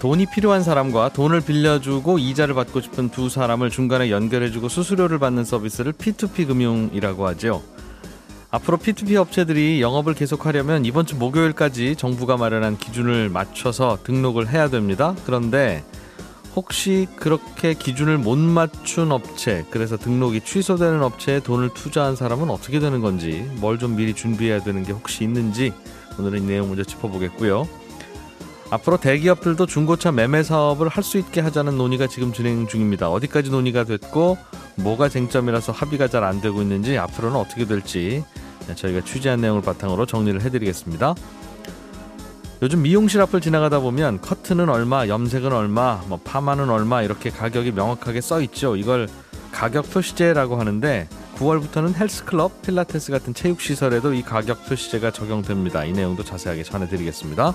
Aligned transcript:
돈이 0.00 0.26
필요한 0.34 0.62
사람과 0.62 1.10
돈을 1.10 1.42
빌려주고 1.42 2.18
이자를 2.18 2.54
받고 2.54 2.80
싶은 2.80 3.10
두 3.10 3.28
사람을 3.28 3.68
중간에 3.68 4.10
연결해주고 4.10 4.70
수수료를 4.70 5.18
받는 5.18 5.44
서비스를 5.44 5.92
P2P 5.92 6.48
금융이라고 6.48 7.26
하죠. 7.28 7.62
앞으로 8.50 8.78
P2P 8.78 9.16
업체들이 9.16 9.82
영업을 9.82 10.14
계속하려면 10.14 10.86
이번 10.86 11.04
주 11.04 11.16
목요일까지 11.16 11.96
정부가 11.96 12.38
마련한 12.38 12.78
기준을 12.78 13.28
맞춰서 13.28 13.98
등록을 14.02 14.48
해야 14.48 14.68
됩니다. 14.68 15.14
그런데 15.26 15.84
혹시 16.56 17.06
그렇게 17.16 17.74
기준을 17.74 18.16
못 18.18 18.38
맞춘 18.38 19.12
업체, 19.12 19.66
그래서 19.70 19.98
등록이 19.98 20.40
취소되는 20.40 21.02
업체에 21.02 21.40
돈을 21.40 21.74
투자한 21.74 22.16
사람은 22.16 22.48
어떻게 22.50 22.80
되는 22.80 23.02
건지, 23.02 23.48
뭘 23.60 23.76
좀 23.78 23.96
미리 23.96 24.14
준비해야 24.14 24.64
되는 24.64 24.82
게 24.82 24.92
혹시 24.92 25.24
있는지 25.24 25.72
오늘은 26.18 26.42
이 26.42 26.46
내용 26.46 26.68
먼저 26.68 26.82
짚어보겠고요. 26.84 27.79
앞으로 28.70 28.98
대기업들도 28.98 29.66
중고차 29.66 30.12
매매 30.12 30.42
사업을 30.42 30.88
할 30.88 31.02
수 31.02 31.18
있게 31.18 31.40
하자는 31.40 31.76
논의가 31.76 32.06
지금 32.06 32.32
진행 32.32 32.68
중입니다. 32.68 33.10
어디까지 33.10 33.50
논의가 33.50 33.84
됐고 33.84 34.38
뭐가 34.76 35.08
쟁점이라서 35.08 35.72
합의가 35.72 36.06
잘 36.08 36.22
안 36.22 36.40
되고 36.40 36.62
있는지 36.62 36.96
앞으로는 36.98 37.36
어떻게 37.36 37.64
될지 37.64 38.22
저희가 38.74 39.00
취재한 39.04 39.40
내용을 39.40 39.62
바탕으로 39.62 40.06
정리를 40.06 40.40
해드리겠습니다. 40.42 41.14
요즘 42.62 42.82
미용실 42.82 43.20
앞을 43.22 43.40
지나가다 43.40 43.80
보면 43.80 44.20
커트는 44.20 44.68
얼마, 44.68 45.08
염색은 45.08 45.52
얼마, 45.52 46.02
뭐 46.06 46.20
파마는 46.22 46.68
얼마 46.68 47.02
이렇게 47.02 47.30
가격이 47.30 47.72
명확하게 47.72 48.20
써 48.20 48.40
있죠. 48.42 48.76
이걸 48.76 49.08
가격 49.50 49.90
표시제라고 49.90 50.60
하는데 50.60 51.08
9월부터는 51.38 51.96
헬스클럽, 51.96 52.60
필라테스 52.62 53.10
같은 53.10 53.32
체육 53.32 53.62
시설에도 53.62 54.12
이 54.12 54.22
가격 54.22 54.64
표시제가 54.66 55.10
적용됩니다. 55.10 55.84
이 55.84 55.92
내용도 55.92 56.22
자세하게 56.22 56.62
전해드리겠습니다. 56.62 57.54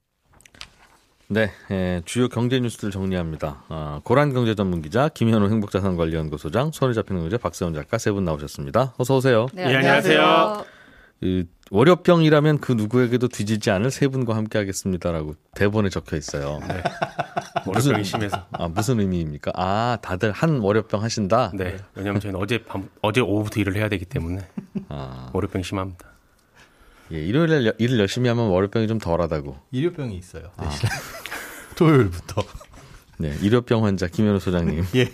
네, 1.33 1.49
예, 1.71 2.01
주요 2.03 2.27
경제 2.27 2.59
뉴스를 2.59 2.91
정리합니다. 2.91 3.63
아, 3.69 4.01
고란 4.03 4.33
경제 4.33 4.53
전문 4.53 4.81
기자 4.81 5.07
김현우 5.07 5.49
행복자산관리연구소장 5.49 6.71
손에 6.73 6.91
잡히는 6.93 7.21
경제 7.21 7.37
박세훈 7.37 7.73
작가 7.73 7.97
세 7.97 8.11
분 8.11 8.25
나오셨습니다. 8.25 8.93
어서 8.97 9.15
오세요. 9.15 9.47
네, 9.53 9.71
예, 9.71 9.75
안녕하세요. 9.77 10.65
그 11.21 11.45
월요병이라면 11.69 12.57
그 12.59 12.73
누구에게도 12.73 13.29
뒤지지 13.29 13.71
않을 13.71 13.91
세 13.91 14.09
분과 14.09 14.35
함께하겠습니다라고 14.35 15.35
대본에 15.55 15.87
적혀 15.87 16.17
있어요. 16.17 16.59
네. 16.67 16.83
월요병이 17.65 18.03
심해서. 18.03 18.45
아 18.51 18.67
무슨 18.67 18.99
의미입니까? 18.99 19.51
아 19.55 19.99
다들 20.01 20.33
한 20.33 20.59
월요병 20.59 21.01
하신다. 21.01 21.51
네. 21.55 21.77
왜냐하면 21.95 22.19
저희는 22.19 22.41
어제 22.41 22.61
밤 22.65 22.89
어제 23.01 23.21
오후부터 23.21 23.61
일을 23.61 23.77
해야 23.77 23.87
되기 23.87 24.03
때문에 24.03 24.45
아. 24.89 25.29
월요병 25.31 25.63
심합니다. 25.63 26.09
예, 27.13 27.17
일요일에 27.23 27.73
일을 27.77 27.99
열심히 27.99 28.27
하면 28.29 28.47
월요병이 28.49 28.87
좀 28.87 28.97
덜하다고. 28.97 29.57
일요병이 29.71 30.15
있어요. 30.17 30.43
아. 30.57 30.69
토요일부터. 31.81 32.43
네, 33.17 33.35
일요병 33.41 33.85
환자 33.85 34.07
김현우 34.07 34.39
소장님. 34.39 34.85
예. 34.95 35.11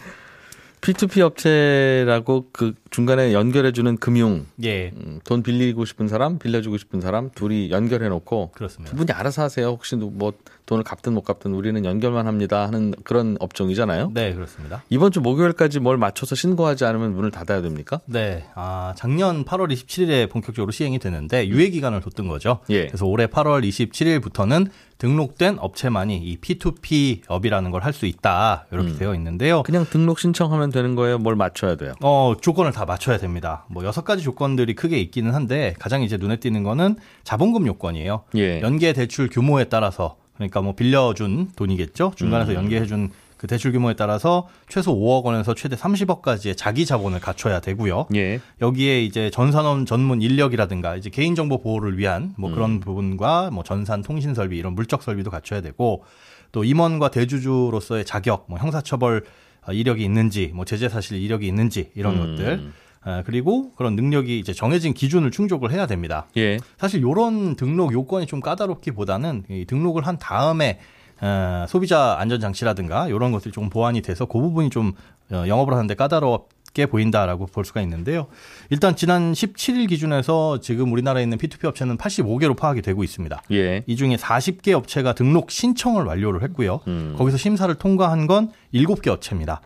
P2P 0.82 1.22
업체라고 1.22 2.50
그 2.52 2.74
중간에 2.90 3.34
연결해주는 3.34 3.98
금융. 3.98 4.46
예. 4.64 4.92
음, 4.96 5.20
돈 5.24 5.44
빌리고 5.44 5.86
싶은 5.86 6.10
사람, 6.10 6.38
빌려주고 6.38 6.78
싶은 6.78 7.00
사람 7.00 7.30
둘이 7.32 7.72
연결해놓고. 7.72 8.52
그렇습니다. 8.54 8.92
두 8.92 8.98
분이 8.98 9.12
알아서 9.12 9.44
하세요. 9.44 9.68
혹시 9.68 9.96
뭐 9.96 10.34
돈을 10.68 10.84
갚든 10.84 11.14
못 11.14 11.22
갚든 11.24 11.54
우리는 11.54 11.84
연결만 11.86 12.28
합니다 12.28 12.68
하는 12.68 12.94
그런 13.04 13.38
업종이잖아요. 13.40 14.12
네, 14.14 14.34
그렇습니다. 14.34 14.84
이번 14.90 15.12
주 15.12 15.22
목요일까지 15.22 15.80
뭘 15.80 15.98
맞춰서 15.98 16.36
신고하지 16.36 16.86
않으면 16.86 17.16
문을 17.16 17.32
닫아야 17.32 17.62
됩니까? 17.62 18.02
네. 18.06 18.46
아, 18.54 18.94
작년 18.98 19.46
8월 19.46 19.72
27일에 19.72 20.30
본격적으로 20.30 20.72
시행이 20.72 21.00
되는데 21.00 21.48
유예 21.48 21.70
기간을 21.70 22.02
뒀던 22.02 22.28
거죠. 22.28 22.60
예. 22.70 22.86
그래서 22.88 23.06
올해 23.06 23.28
8월 23.28 23.64
27일부터는 23.68 24.70
등록된 24.98 25.58
업체만이 25.60 26.18
이 26.18 26.38
P2P 26.38 27.22
업이라는 27.28 27.72
걸 27.72 27.78
할 27.88 27.94
수 27.94 28.06
있다. 28.06 28.66
이렇게 28.72 28.90
음. 28.90 28.98
되어 28.98 29.16
있는데요. 29.16 29.64
그냥 29.64 29.86
등록 29.90 30.20
신청하면 30.20 30.72
되는 30.72 30.96
거예요? 30.96 31.18
뭘 31.18 31.36
맞춰야 31.38 31.76
돼요? 31.76 31.94
어, 32.02 32.34
조건을 32.42 32.72
다 32.74 32.86
맞춰야 32.86 33.18
됩니다. 33.18 33.66
뭐 33.70 33.86
여섯 33.86 34.04
가지 34.04 34.22
조건들이 34.24 34.76
크게 34.76 35.00
있기는 35.00 35.34
한데 35.34 35.74
가장 35.80 36.02
이제 36.04 36.18
눈에 36.18 36.36
띄는 36.36 36.64
거는 36.64 36.98
자본금 37.24 37.66
요건이에요. 37.68 38.24
예. 38.36 38.60
연계 38.62 38.92
대출 38.92 39.30
규모에 39.30 39.64
따라서 39.66 40.18
그러니까 40.38 40.62
뭐 40.62 40.74
빌려준 40.74 41.52
돈이겠죠. 41.56 42.14
중간에서 42.16 42.52
음. 42.52 42.56
연계해준 42.56 43.12
그 43.38 43.46
대출 43.46 43.72
규모에 43.72 43.94
따라서 43.94 44.48
최소 44.68 44.96
5억 44.96 45.24
원에서 45.24 45.54
최대 45.54 45.76
30억까지의 45.76 46.58
자기 46.58 46.86
자본을 46.86 47.20
갖춰야 47.20 47.60
되고요. 47.60 48.08
예. 48.16 48.40
여기에 48.62 49.04
이제 49.04 49.30
전산원 49.30 49.86
전문 49.86 50.22
인력이라든가 50.22 50.96
이제 50.96 51.10
개인정보 51.10 51.62
보호를 51.62 51.98
위한 52.00 52.34
뭐 52.38 52.50
그런 52.50 52.72
음. 52.72 52.80
부분과 52.80 53.52
뭐 53.52 53.64
전산 53.64 54.02
통신 54.02 54.34
설비 54.34 54.58
이런 54.58 54.74
물적 54.74 55.04
설비도 55.04 55.30
갖춰야 55.30 55.62
되고 55.62 56.04
또 56.52 56.64
임원과 56.64 57.12
대주주로서의 57.12 58.06
자격, 58.06 58.46
뭐 58.48 58.58
형사처벌 58.58 59.24
이력이 59.70 60.04
있는지, 60.04 60.52
뭐 60.54 60.66
제재 60.66 60.88
사실 60.88 61.18
이력이 61.18 61.46
있는지 61.46 61.92
이런 61.94 62.16
음. 62.16 62.36
것들 62.38 62.54
아, 62.54 62.87
그리고 63.26 63.72
그런 63.76 63.96
능력이 63.96 64.40
이제 64.40 64.54
정해진 64.54 64.94
기준을 64.94 65.32
충족을 65.32 65.72
해야 65.72 65.88
됩니다. 65.88 66.28
예. 66.38 66.58
사실 66.78 67.00
이런 67.00 67.56
등록 67.56 67.94
요건이 67.94 68.26
좀 68.26 68.42
까다롭기보다는 68.42 69.46
이 69.50 69.66
등록을 69.66 70.06
한 70.06 70.18
다음에 70.18 70.80
어, 71.22 71.66
소비자 71.68 72.16
안전 72.20 72.40
장치라든가 72.40 73.08
이런 73.08 73.32
것들이 73.32 73.52
좀 73.52 73.70
보완이 73.70 74.02
돼서 74.02 74.26
그 74.26 74.40
부분이 74.40 74.70
좀 74.70 74.94
어, 75.32 75.46
영업을 75.48 75.74
하는데 75.74 75.94
까다롭게 75.96 76.86
보인다라고 76.86 77.48
볼 77.48 77.66
수가 77.66 77.82
있는데요. 77.82 78.28
일단 78.70 78.96
지난 78.96 79.34
17일 79.34 79.90
기준에서 79.90 80.60
지금 80.60 80.92
우리나라에 80.92 81.24
있는 81.24 81.38
P2P 81.38 81.66
업체는 81.66 81.98
85개로 81.98 82.56
파악이 82.56 82.82
되고 82.82 83.04
있습니다. 83.04 83.42
예. 83.52 83.84
이 83.88 83.96
중에 83.96 84.16
40개 84.16 84.74
업체가 84.74 85.14
등록 85.14 85.50
신청을 85.50 86.04
완료를 86.04 86.44
했고요. 86.44 86.82
음. 86.88 87.16
거기서 87.18 87.38
심사를 87.38 87.74
통과한 87.74 88.28
건 88.28 88.52
7개 88.74 89.08
업체입니다. 89.08 89.62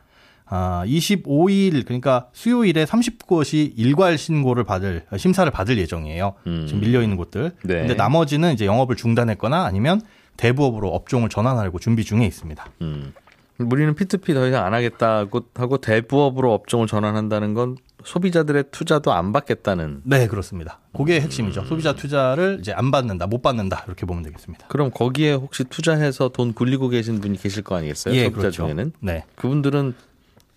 아, 0.53 0.84
25일 0.85 1.85
그러니까 1.85 2.28
수요일에 2.34 2.84
30곳이 2.84 3.72
일괄 3.78 4.17
신고를 4.17 4.66
받을 4.66 5.06
심사를 5.17 5.50
받을 5.50 5.78
예정이에요. 5.78 6.34
음. 6.45 6.66
지금 6.67 6.81
밀려 6.81 7.01
있는 7.01 7.16
곳들. 7.16 7.51
네. 7.63 7.75
근데 7.75 7.94
나머지는 7.94 8.51
이제 8.53 8.66
영업을 8.66 8.97
중단했거나 8.97 9.63
아니면 9.63 10.01
대부업으로 10.35 10.90
업종을 10.90 11.29
전환하려고 11.29 11.79
준비 11.79 12.03
중에 12.03 12.25
있습니다. 12.25 12.66
음. 12.81 13.13
우리는 13.59 13.95
P2P 13.95 14.34
더 14.34 14.45
이상 14.47 14.66
안 14.66 14.73
하겠다고 14.73 15.41
하고 15.56 15.78
대부업으로 15.78 16.51
업종을 16.53 16.88
전환한다는 16.88 17.53
건 17.53 17.78
소비자들의 18.03 18.66
투자도 18.72 19.13
안 19.13 19.31
받겠다는. 19.31 20.01
네, 20.03 20.28
그렇습니다. 20.28 20.79
그게 20.97 21.17
음. 21.17 21.22
핵심이죠. 21.22 21.64
소비자 21.64 21.96
투자를 21.96 22.58
이제 22.59 22.73
안 22.73 22.91
받는다, 22.91 23.28
못 23.28 23.41
받는다 23.41 23.85
이렇게 23.87 24.05
보면 24.05 24.23
되겠습니다. 24.23 24.67
그럼 24.67 24.91
거기에 24.91 25.34
혹시 25.34 25.64
투자해서 25.64 26.29
돈 26.29 26.53
굴리고 26.53 26.90
계신 26.90 27.22
분이 27.22 27.37
계실 27.37 27.64
거 27.64 27.76
아니겠어요? 27.76 28.14
예, 28.16 28.26
소비자 28.26 28.40
그렇죠. 28.40 28.64
중에는. 28.64 28.91
네. 28.99 29.23
그분들은 29.35 29.93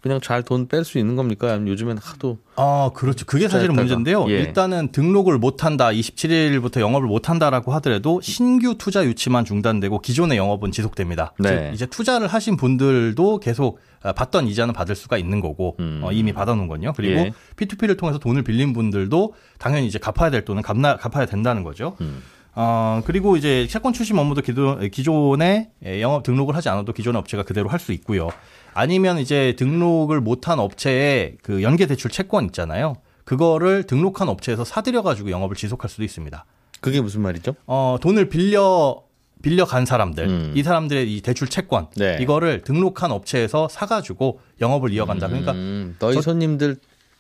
그냥 0.04 0.20
잘 0.20 0.42
돈 0.42 0.68
뺄 0.68 0.84
수 0.84 0.98
있는 0.98 1.16
겁니까? 1.16 1.50
아니면 1.50 1.68
요즘엔 1.68 1.96
하도 1.96 2.36
아 2.56 2.90
그렇죠. 2.94 3.24
그게 3.24 3.48
사실은 3.48 3.74
문제인데요. 3.74 4.26
예. 4.28 4.34
일단은 4.40 4.92
등록을 4.92 5.38
못한다, 5.38 5.88
27일부터 5.88 6.80
영업을 6.80 7.08
못한다라고 7.08 7.72
하더라도 7.76 8.20
신규 8.20 8.76
투자 8.76 9.02
유치만 9.06 9.46
중단되고 9.46 10.00
기존의 10.00 10.36
영업은 10.36 10.72
지속됩니다. 10.72 11.32
네. 11.38 11.70
이제 11.72 11.86
투자를 11.86 12.26
하신 12.26 12.58
분들도 12.58 13.40
계속 13.40 13.78
아, 14.02 14.12
받던 14.12 14.46
이자는 14.46 14.74
받을 14.74 14.94
수가 14.94 15.16
있는 15.16 15.40
거고 15.40 15.76
음. 15.80 16.02
어, 16.04 16.12
이미 16.12 16.34
받아놓은 16.34 16.68
건요. 16.68 16.92
그리고 16.94 17.20
예. 17.20 17.32
P2P를 17.56 17.96
통해서 17.96 18.18
돈을 18.18 18.42
빌린 18.42 18.74
분들도 18.74 19.32
당연히 19.58 19.86
이제 19.86 19.98
갚아야 19.98 20.28
될 20.30 20.44
돈은 20.44 20.60
갚나, 20.60 20.98
갚아야 20.98 21.24
된다는 21.24 21.62
거죠. 21.62 21.96
음. 22.02 22.22
어, 22.56 23.00
그리고 23.04 23.36
이제 23.36 23.66
채권 23.68 23.92
출신 23.94 24.16
업무도 24.18 24.42
기존, 24.42 24.88
기존에 24.90 25.70
영업 26.00 26.22
등록을 26.22 26.54
하지 26.54 26.68
않아도 26.68 26.92
기존의 26.92 27.18
업체가 27.20 27.42
그대로 27.42 27.68
할 27.70 27.80
수 27.80 27.92
있고요. 27.92 28.28
아니면 28.74 29.18
이제 29.18 29.54
등록을 29.56 30.20
못한 30.20 30.58
업체에 30.58 31.36
그 31.42 31.62
연계 31.62 31.86
대출 31.86 32.10
채권 32.10 32.44
있잖아요. 32.46 32.96
그거를 33.24 33.84
등록한 33.84 34.28
업체에서 34.28 34.64
사들여 34.64 35.02
가지고 35.02 35.30
영업을 35.30 35.56
지속할 35.56 35.88
수도 35.88 36.02
있습니다. 36.04 36.44
그게 36.80 37.00
무슨 37.00 37.22
말이죠? 37.22 37.54
어, 37.66 37.96
돈을 38.00 38.28
빌려 38.28 39.02
빌려 39.40 39.66
간 39.66 39.84
사람들, 39.84 40.24
음. 40.26 40.52
이 40.54 40.62
사람들의 40.62 41.14
이 41.14 41.20
대출 41.20 41.48
채권 41.48 41.88
네. 41.96 42.16
이거를 42.20 42.62
등록한 42.62 43.12
업체에서 43.12 43.68
사 43.68 43.84
가지고 43.84 44.40
영업을 44.60 44.90
이어간다. 44.90 45.28
그러니까 45.28 45.52
음, 45.52 45.96
너희 45.98 46.14
저, 46.14 46.22
손님들 46.22 46.78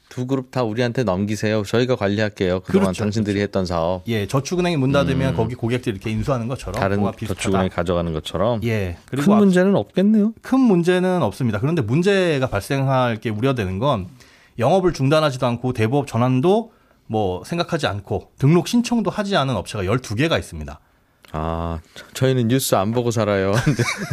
두 0.08 0.26
그룹 0.26 0.50
다 0.50 0.62
우리한테 0.62 1.02
넘기세요. 1.02 1.62
저희가 1.64 1.96
관리할게요. 1.96 2.60
그동안 2.60 2.86
그렇죠. 2.86 3.02
당신들이 3.04 3.34
그렇죠. 3.34 3.44
했던 3.44 3.66
사업. 3.66 4.02
예, 4.06 4.26
저축은행이 4.26 4.76
문 4.76 4.92
닫으면 4.92 5.34
음. 5.34 5.36
거기 5.36 5.54
고객들이 5.54 5.96
이렇게 5.96 6.10
인수하는 6.10 6.46
것처럼 6.48 6.80
다른 6.80 7.02
저축은행이 7.26 7.70
가져가는 7.70 8.12
것처럼. 8.12 8.62
예, 8.64 8.96
그리고 9.06 9.30
큰 9.30 9.38
문제는 9.38 9.74
없겠네요. 9.74 10.34
큰 10.42 10.60
문제는 10.60 11.22
없습니다. 11.22 11.58
그런데 11.58 11.82
문제가 11.82 12.48
발생할 12.48 13.16
게 13.16 13.30
우려되는 13.30 13.78
건 13.78 14.08
영업을 14.58 14.92
중단하지도 14.92 15.46
않고 15.46 15.72
대부업 15.72 16.06
전환도 16.06 16.72
뭐 17.06 17.44
생각하지 17.44 17.86
않고 17.86 18.30
등록 18.38 18.68
신청도 18.68 19.10
하지 19.10 19.36
않은 19.36 19.56
업체가 19.56 19.84
12개가 19.84 20.38
있습니다. 20.38 20.78
아, 21.36 21.80
저희는 22.12 22.46
뉴스 22.46 22.76
안 22.76 22.92
보고 22.92 23.10
살아요. 23.10 23.52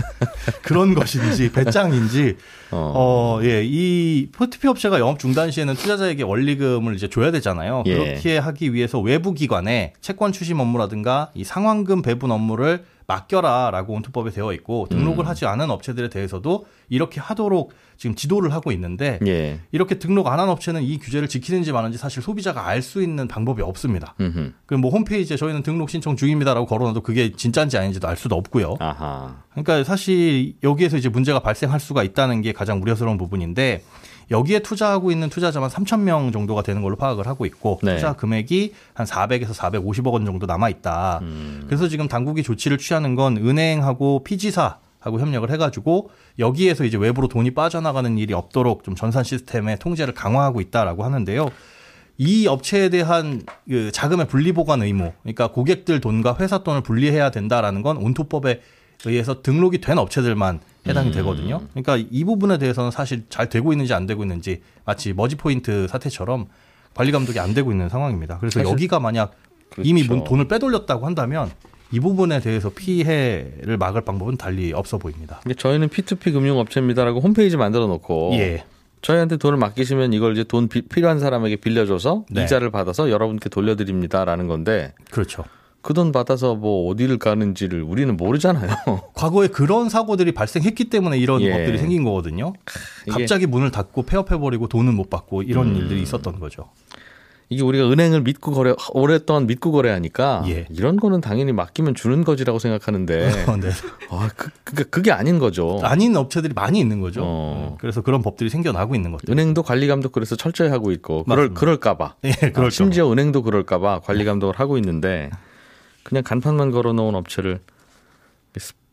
그런 0.63 0.95
것인지 0.95 1.51
배짱인지 1.51 2.35
어, 2.71 2.93
어 2.95 3.39
예, 3.43 3.61
이 3.63 4.29
포트피 4.31 4.67
업체가 4.67 4.99
영업 4.99 5.19
중단 5.19 5.51
시에는 5.51 5.75
투자자에게 5.75 6.23
원리금을 6.23 6.95
이제 6.95 7.07
줘야 7.07 7.29
되잖아요. 7.29 7.83
예. 7.85 7.93
그렇게 7.93 8.37
하기 8.39 8.73
위해서 8.73 8.99
외부 8.99 9.35
기관에 9.35 9.93
채권 10.01 10.31
추심 10.31 10.59
업무라든가 10.61 11.29
이 11.35 11.43
상환금 11.43 12.01
배분 12.01 12.31
업무를 12.31 12.85
맡겨라라고 13.11 13.93
온투법에 13.93 14.31
되어 14.31 14.53
있고 14.53 14.87
등록을 14.89 15.25
음. 15.25 15.27
하지 15.27 15.45
않은 15.45 15.69
업체들에 15.69 16.09
대해서도 16.09 16.65
이렇게 16.89 17.19
하도록 17.19 17.71
지금 17.97 18.15
지도를 18.15 18.53
하고 18.53 18.71
있는데 18.71 19.19
예. 19.27 19.59
이렇게 19.71 19.99
등록 19.99 20.27
안 20.27 20.41
한 20.41 20.49
업체는 20.49 20.81
이 20.81 20.97
규제를 20.97 21.27
지키는지 21.27 21.71
마는지 21.71 21.99
사실 21.99 22.23
소비자가 22.23 22.65
알 22.67 22.81
수 22.81 23.03
있는 23.03 23.27
방법이 23.27 23.61
없습니다. 23.61 24.15
그뭐 24.65 24.89
홈페이지에 24.89 25.37
저희는 25.37 25.61
등록 25.61 25.91
신청 25.91 26.15
중입니다라고 26.15 26.65
걸어놔도 26.65 27.01
그게 27.01 27.31
진짜인지 27.31 27.77
아닌지도 27.77 28.07
알 28.07 28.17
수도 28.17 28.35
없고요. 28.35 28.75
아하. 28.79 29.35
그러니까 29.51 29.83
사실 29.83 30.55
여기에서 30.63 30.97
이제 30.97 31.09
문제가 31.09 31.39
발생할 31.41 31.79
수가 31.79 32.01
있다는 32.01 32.41
게 32.41 32.53
가장 32.53 32.81
우려스러운 32.81 33.19
부분인데 33.19 33.83
여기에 34.31 34.59
투자하고 34.59 35.11
있는 35.11 35.29
투자자만 35.29 35.69
3천 35.69 35.99
명 35.99 36.31
정도가 36.31 36.63
되는 36.63 36.81
걸로 36.81 36.95
파악을 36.95 37.27
하고 37.27 37.45
있고 37.45 37.79
네. 37.83 37.95
투자 37.95 38.13
금액이 38.13 38.73
한 38.93 39.05
400에서 39.05 39.53
450억 39.53 40.13
원 40.13 40.25
정도 40.25 40.45
남아 40.45 40.69
있다. 40.69 41.19
음. 41.21 41.63
그래서 41.67 41.87
지금 41.87 42.07
당국이 42.07 42.41
조치를 42.41 42.77
취하는 42.77 43.15
건 43.15 43.37
은행하고 43.37 44.23
피지사 44.23 44.77
하고 44.99 45.19
협력을 45.19 45.49
해가지고 45.49 46.11
여기에서 46.39 46.85
이제 46.85 46.97
외부로 46.97 47.27
돈이 47.27 47.51
빠져나가는 47.51 48.17
일이 48.17 48.33
없도록 48.33 48.83
좀 48.83 48.95
전산 48.95 49.23
시스템의 49.23 49.79
통제를 49.79 50.13
강화하고 50.13 50.61
있다라고 50.61 51.03
하는데요. 51.03 51.49
이 52.17 52.45
업체에 52.47 52.89
대한 52.89 53.41
그 53.67 53.91
자금의 53.91 54.27
분리 54.27 54.51
보관 54.51 54.83
의무, 54.83 55.11
그러니까 55.23 55.47
고객들 55.47 55.99
돈과 56.01 56.37
회사 56.39 56.59
돈을 56.59 56.83
분리해야 56.83 57.31
된다라는 57.31 57.81
건 57.81 57.97
온토법에 57.97 58.61
의해서 59.05 59.41
등록이 59.41 59.79
된 59.79 59.97
업체들만 59.97 60.59
해당이 60.87 61.09
음. 61.09 61.13
되거든요. 61.13 61.61
그러니까 61.73 61.97
이 62.09 62.23
부분에 62.23 62.57
대해서는 62.57 62.91
사실 62.91 63.23
잘 63.29 63.49
되고 63.49 63.71
있는지 63.71 63.93
안 63.93 64.05
되고 64.05 64.23
있는지 64.23 64.61
마치 64.85 65.13
머지 65.13 65.35
포인트 65.35 65.87
사태처럼 65.87 66.47
관리 66.93 67.11
감독이 67.11 67.39
안 67.39 67.53
되고 67.53 67.71
있는 67.71 67.89
상황입니다. 67.89 68.39
그래서 68.39 68.63
여기가 68.63 68.99
만약 68.99 69.33
그렇죠. 69.69 69.87
이미 69.87 70.03
돈을 70.05 70.47
빼돌렸다고 70.47 71.05
한다면 71.05 71.49
이 71.91 71.99
부분에 71.99 72.39
대해서 72.39 72.69
피해를 72.69 73.77
막을 73.77 74.01
방법은 74.01 74.37
달리 74.37 74.73
없어 74.73 74.97
보입니다. 74.97 75.41
저희는 75.57 75.89
P2P 75.89 76.33
금융업체입니다라고 76.33 77.19
홈페이지 77.19 77.57
만들어 77.57 77.87
놓고 77.87 78.31
예. 78.33 78.63
저희한테 79.01 79.37
돈을 79.37 79.57
맡기시면 79.57 80.13
이걸 80.13 80.33
이제 80.33 80.43
돈 80.43 80.67
비, 80.67 80.81
필요한 80.83 81.19
사람에게 81.19 81.57
빌려줘서 81.57 82.25
네. 82.29 82.43
이자를 82.43 82.71
받아서 82.71 83.09
여러분께 83.09 83.49
돌려드립니다라는 83.49 84.47
건데 84.47 84.93
그렇죠. 85.09 85.43
그 85.81 85.93
돈 85.93 86.11
받아서 86.11 86.55
뭐 86.55 86.89
어디를 86.89 87.17
가는지를 87.17 87.81
우리는 87.81 88.15
모르잖아요. 88.15 88.69
과거에 89.13 89.47
그런 89.47 89.89
사고들이 89.89 90.31
발생했기 90.33 90.85
때문에 90.85 91.17
이런 91.17 91.41
예. 91.41 91.51
법들이 91.51 91.77
생긴 91.77 92.03
거거든요. 92.03 92.53
갑자기 93.09 93.45
문을 93.47 93.71
닫고 93.71 94.03
폐업해버리고 94.03 94.67
돈은 94.67 94.93
못 94.93 95.09
받고 95.09 95.43
이런 95.43 95.69
음. 95.69 95.75
일들이 95.75 96.01
있었던 96.01 96.39
거죠. 96.39 96.69
이게 97.49 97.63
우리가 97.63 97.91
은행을 97.91 98.21
믿고 98.21 98.53
거래 98.53 98.73
오랫동안 98.93 99.45
믿고 99.45 99.73
거래하니까 99.73 100.45
예. 100.47 100.65
이런 100.69 100.97
거는 100.97 101.19
당연히 101.19 101.51
맡기면 101.51 101.95
주는 101.95 102.23
거지라고 102.23 102.59
생각하는데 102.59 103.27
어, 103.51 103.57
네. 103.57 103.71
아, 104.09 104.29
그, 104.37 104.49
그, 104.63 104.89
그게 104.89 105.11
아닌 105.11 105.37
거죠. 105.37 105.81
아닌 105.83 106.15
업체들이 106.15 106.53
많이 106.53 106.79
있는 106.79 107.01
거죠. 107.01 107.21
어. 107.25 107.67
네. 107.71 107.77
그래서 107.81 108.01
그런 108.01 108.21
법들이 108.21 108.49
생겨나고 108.49 108.95
있는 108.95 109.11
거죠. 109.11 109.29
은행도 109.29 109.63
관리 109.63 109.87
감독 109.87 110.13
그래서 110.13 110.37
철저히 110.37 110.69
하고 110.69 110.93
있고 110.93 111.25
그럴 111.25 111.53
그럴까 111.53 111.97
봐. 111.97 112.15
예, 112.23 112.31
아, 112.55 112.69
심지어 112.69 113.11
은행도 113.11 113.41
그럴까 113.41 113.79
봐 113.79 113.99
관리 114.01 114.23
감독을 114.23 114.57
하고 114.57 114.77
있는데 114.77 115.29
그냥 116.03 116.23
간판만 116.23 116.71
걸어놓은 116.71 117.15
업체를 117.15 117.59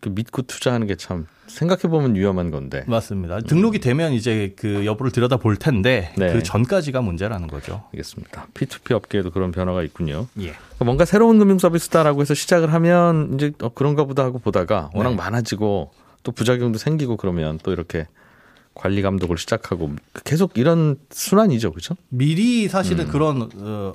그 0.01 0.11
믿고 0.11 0.43
투자하는 0.43 0.87
게 0.87 0.95
참 0.95 1.27
생각해 1.49 1.83
보면 1.83 2.15
위험한 2.15 2.51
건데. 2.51 2.85
맞습니다. 2.87 3.41
등록이 3.41 3.81
되면 3.81 4.13
이제 4.13 4.55
그 4.57 4.87
여부를 4.87 5.11
들여다 5.11 5.39
볼 5.39 5.57
텐데 5.57 6.13
네. 6.17 6.33
그 6.33 6.43
전까지가 6.43 7.01
문제라는 7.01 7.49
거죠. 7.49 7.85
알겠습니다. 7.93 8.47
P2P 8.55 8.93
업계에도 8.93 9.31
그런 9.31 9.51
변화가 9.51 9.83
있군요. 9.83 10.29
예. 10.41 10.55
뭔가 10.79 11.05
새로운 11.05 11.39
금융 11.39 11.59
서비스다라고 11.59 12.21
해서 12.21 12.35
시작을 12.35 12.73
하면 12.73 13.35
이제 13.35 13.53
어, 13.61 13.71
그런가 13.71 14.05
보다 14.05 14.23
하고 14.25 14.39
보다가 14.39 14.91
워낙 14.95 15.11
네. 15.11 15.17
많아지고 15.17 15.91
또 16.23 16.33
부작용도 16.33 16.79
생기고 16.79 17.17
그러면 17.17 17.59
또 17.63 17.73
이렇게 17.73 18.07
관리 18.75 19.03
감독을 19.03 19.39
시작하고 19.39 19.93
계속 20.25 20.57
이런 20.57 20.97
순환이죠, 21.11 21.73
그렇죠? 21.73 21.97
미리 22.11 22.69
사실은 22.69 23.07
음. 23.07 23.11
그런 23.11 23.51
어, 23.57 23.95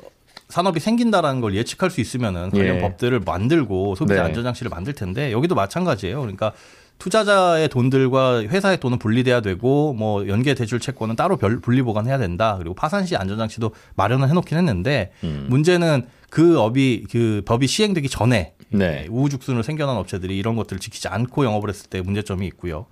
산업이 0.50 0.80
생긴다라는 0.80 1.42
걸 1.42 1.56
예측할 1.56 1.90
수 1.90 2.02
있으면은 2.02 2.52
관련 2.52 2.78
예. 2.78 2.82
법들을 2.82 3.22
만들고 3.22 3.96
소비자 3.96 4.22
네. 4.22 4.28
안전 4.28 4.44
장치를 4.44 4.70
만들 4.70 4.94
텐데 4.94 5.32
여기도 5.32 5.56
마찬가지예요. 5.56 6.20
그러니까 6.22 6.54
투자자의 7.00 7.68
돈들과 7.70 8.44
회사의 8.44 8.80
돈은 8.80 9.00
분리돼야 9.00 9.42
되고 9.42 9.94
뭐 9.94 10.28
연계 10.28 10.54
대출 10.54 10.80
채권은 10.80 11.16
따로 11.16 11.38
별 11.38 11.60
분리 11.60 11.82
보관해야 11.82 12.18
된다. 12.18 12.56
그리고 12.58 12.76
파산 12.76 13.06
시 13.06 13.16
안전 13.16 13.38
장치도 13.38 13.74
마련을 13.96 14.30
해 14.30 14.34
놓긴 14.34 14.58
했는데 14.58 15.12
음. 15.24 15.48
문제는 15.50 16.06
그 16.30 16.60
업이 16.60 17.06
그 17.12 17.42
법이 17.46 17.68
시행되기 17.68 18.10
전에 18.10 18.54
네. 18.70 19.06
우후죽순으로 19.10 19.64
생겨난 19.64 19.98
업체들이 19.98 20.38
이런 20.38 20.56
것들을 20.56 20.80
지키지 20.80 21.08
않고 21.08 21.46
영업을 21.46 21.70
했을 21.70 21.90
때 21.90 22.02
문제점이 22.02 22.46
있고요. 22.48 22.88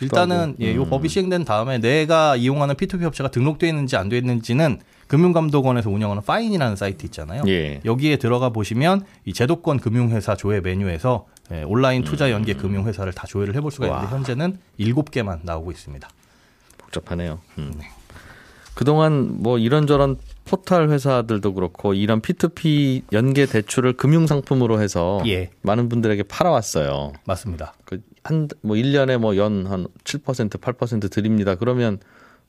일단은 0.00 0.56
예, 0.60 0.74
요 0.74 0.82
음. 0.82 0.90
법이 0.90 1.08
시행된 1.08 1.44
다음에 1.44 1.78
내가 1.78 2.36
이용하는 2.36 2.74
P2P 2.74 3.04
업체가 3.04 3.30
등록돼 3.30 3.68
있는지 3.68 3.96
안 3.96 4.08
돼 4.08 4.18
있는지는 4.18 4.80
금융감독원에서 5.12 5.90
운영하는 5.90 6.22
파인이라는 6.22 6.74
사이트 6.76 7.04
있잖아요. 7.04 7.42
예. 7.46 7.82
여기에 7.84 8.16
들어가 8.16 8.48
보시면 8.48 9.04
이 9.26 9.34
제도권 9.34 9.78
금융회사 9.78 10.36
조회 10.36 10.60
메뉴에서 10.62 11.26
예, 11.52 11.64
온라인 11.64 12.02
투자 12.02 12.30
연계 12.30 12.54
음. 12.54 12.58
금융회사를 12.58 13.12
다 13.12 13.26
조회를 13.26 13.54
해볼 13.56 13.70
수가 13.70 13.88
있는데 13.88 14.06
와. 14.06 14.10
현재는 14.10 14.58
7개만 14.80 15.40
나오고 15.42 15.70
있습니다. 15.70 16.08
복잡하네요. 16.78 17.40
음. 17.58 17.74
네. 17.78 17.84
그동안 18.74 19.42
뭐 19.42 19.58
이런저런 19.58 20.16
포털 20.46 20.88
회사들도 20.88 21.52
그렇고 21.52 21.92
이런 21.92 22.22
P2P 22.22 23.02
연계 23.12 23.44
대출을 23.44 23.92
금융 23.98 24.26
상품으로 24.26 24.80
해서 24.80 25.22
예. 25.26 25.50
많은 25.60 25.90
분들에게 25.90 26.22
팔아왔어요. 26.22 27.12
맞습니다. 27.26 27.74
그 27.84 28.00
한뭐 28.24 28.76
1년에 28.76 29.18
뭐 29.18 29.36
연 29.36 29.66
한 29.66 29.86
7% 30.04 30.58
8% 30.58 31.10
드립니다. 31.12 31.54
그러면 31.54 31.98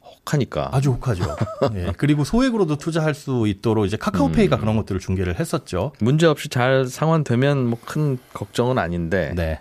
혹하니까. 0.04 0.70
아주 0.72 0.92
혹하죠. 0.92 1.36
네. 1.74 1.92
그리고 1.98 2.24
소액으로도 2.24 2.78
투자할 2.78 3.14
수 3.14 3.48
있도록 3.48 3.86
이제 3.86 3.98
카카오페이가 3.98 4.58
음. 4.58 4.60
그런 4.60 4.78
것들을 4.78 5.00
중계를 5.02 5.40
했었죠. 5.40 5.92
문제 6.00 6.26
없이 6.28 6.50
잘 6.50 6.86
상환되면 6.88 7.66
뭐 7.68 7.80
큰 7.86 8.18
걱정은 8.34 8.78
아닌데. 8.78 9.34
네. 9.36 9.60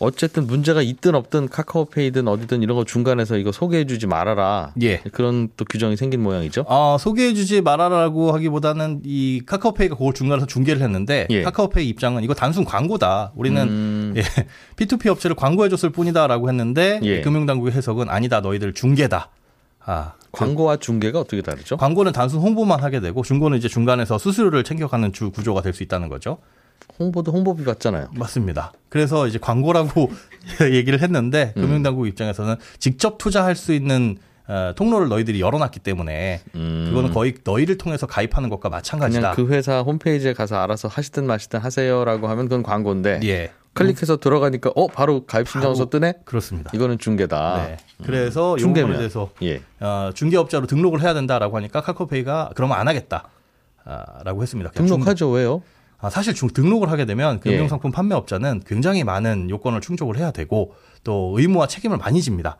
어쨌든 0.00 0.46
문제가 0.46 0.80
있든 0.80 1.16
없든 1.16 1.48
카카오페이든 1.48 2.28
어디든 2.28 2.62
이런 2.62 2.76
거 2.76 2.84
중간에서 2.84 3.36
이거 3.36 3.50
소개해주지 3.50 4.06
말아라. 4.06 4.72
예. 4.80 4.98
그런 5.12 5.48
또 5.56 5.64
규정이 5.64 5.96
생긴 5.96 6.22
모양이죠. 6.22 6.64
아 6.68 6.96
소개해주지 7.00 7.62
말아라고 7.62 8.32
하기보다는 8.32 9.00
이 9.04 9.42
카카오페이가 9.44 9.96
그걸 9.96 10.14
중간에서 10.14 10.46
중계를 10.46 10.82
했는데 10.82 11.26
예. 11.30 11.42
카카오페이 11.42 11.88
입장은 11.88 12.22
이거 12.22 12.32
단순 12.34 12.64
광고다. 12.64 13.32
우리는 13.34 13.60
음... 13.60 14.14
예, 14.16 14.22
P2P 14.76 15.08
업체를 15.08 15.34
광고해줬을 15.34 15.90
뿐이다라고 15.90 16.48
했는데 16.48 17.00
예. 17.02 17.20
금융당국의 17.22 17.72
해석은 17.72 18.08
아니다. 18.08 18.40
너희들 18.40 18.74
중계다. 18.74 19.30
아, 19.90 20.12
광고와 20.32 20.76
중개가 20.76 21.18
어떻게 21.18 21.40
다르죠? 21.40 21.78
광고는 21.78 22.12
단순 22.12 22.40
홍보만 22.40 22.82
하게 22.82 23.00
되고 23.00 23.22
중고는 23.22 23.56
이제 23.56 23.68
중간에서 23.68 24.18
수수료를 24.18 24.62
챙겨가는 24.62 25.14
주 25.14 25.30
구조가 25.30 25.62
될 25.62 25.72
수 25.72 25.82
있다는 25.82 26.08
거죠. 26.10 26.38
홍보도 26.98 27.32
홍보비 27.32 27.64
받잖아요. 27.64 28.08
맞습니다. 28.14 28.72
그래서 28.90 29.26
이제 29.26 29.38
광고라고 29.38 30.10
얘기를 30.72 31.00
했는데 31.00 31.54
음. 31.56 31.62
금융당국 31.62 32.06
입장에서는 32.06 32.56
직접 32.78 33.16
투자할 33.16 33.56
수 33.56 33.72
있는 33.72 34.18
어, 34.48 34.72
통로를 34.74 35.08
너희들이 35.08 35.40
열어놨기 35.42 35.80
때문에 35.80 36.40
음. 36.54 36.86
그거는 36.88 37.12
거의 37.12 37.34
너희를 37.44 37.76
통해서 37.76 38.06
가입하는 38.06 38.48
것과 38.48 38.70
마찬가지다. 38.70 39.32
그냥 39.32 39.34
그 39.34 39.52
회사 39.54 39.80
홈페이지에 39.80 40.32
가서 40.32 40.56
알아서 40.56 40.88
하시든 40.88 41.26
마시든 41.26 41.60
하세요라고 41.60 42.28
하면 42.28 42.46
그건 42.46 42.62
광고인데 42.62 43.20
예. 43.24 43.52
클릭해서 43.74 44.16
들어가니까 44.16 44.72
어 44.74 44.86
바로 44.88 45.26
가입 45.26 45.48
신청서 45.48 45.90
뜨네. 45.90 46.14
그렇습니다. 46.24 46.70
이거는 46.74 46.98
중개다. 46.98 47.66
네. 47.66 47.76
그래서 48.02 48.54
음. 48.54 48.58
중개에 48.58 48.86
대해서 48.86 49.30
예. 49.42 49.60
어, 49.80 50.10
중개업자로 50.14 50.66
등록을 50.66 51.02
해야 51.02 51.12
된다라고 51.12 51.56
하니까 51.58 51.82
카카오페이가 51.82 52.52
그러면 52.56 52.78
안 52.78 52.88
하겠다라고 52.88 53.28
아, 53.84 54.40
했습니다. 54.40 54.70
등록하죠 54.70 55.26
중... 55.26 55.34
왜요? 55.34 55.62
아, 56.00 56.08
사실 56.08 56.32
중, 56.32 56.48
등록을 56.48 56.90
하게 56.90 57.04
되면 57.04 57.38
금융상품 57.40 57.90
예. 57.90 57.92
판매업자는 57.92 58.62
굉장히 58.66 59.04
많은 59.04 59.50
요건을 59.50 59.82
충족을 59.82 60.16
해야 60.16 60.30
되고 60.30 60.74
또 61.04 61.34
의무와 61.36 61.66
책임을 61.66 61.98
많이 61.98 62.22
집니다. 62.22 62.56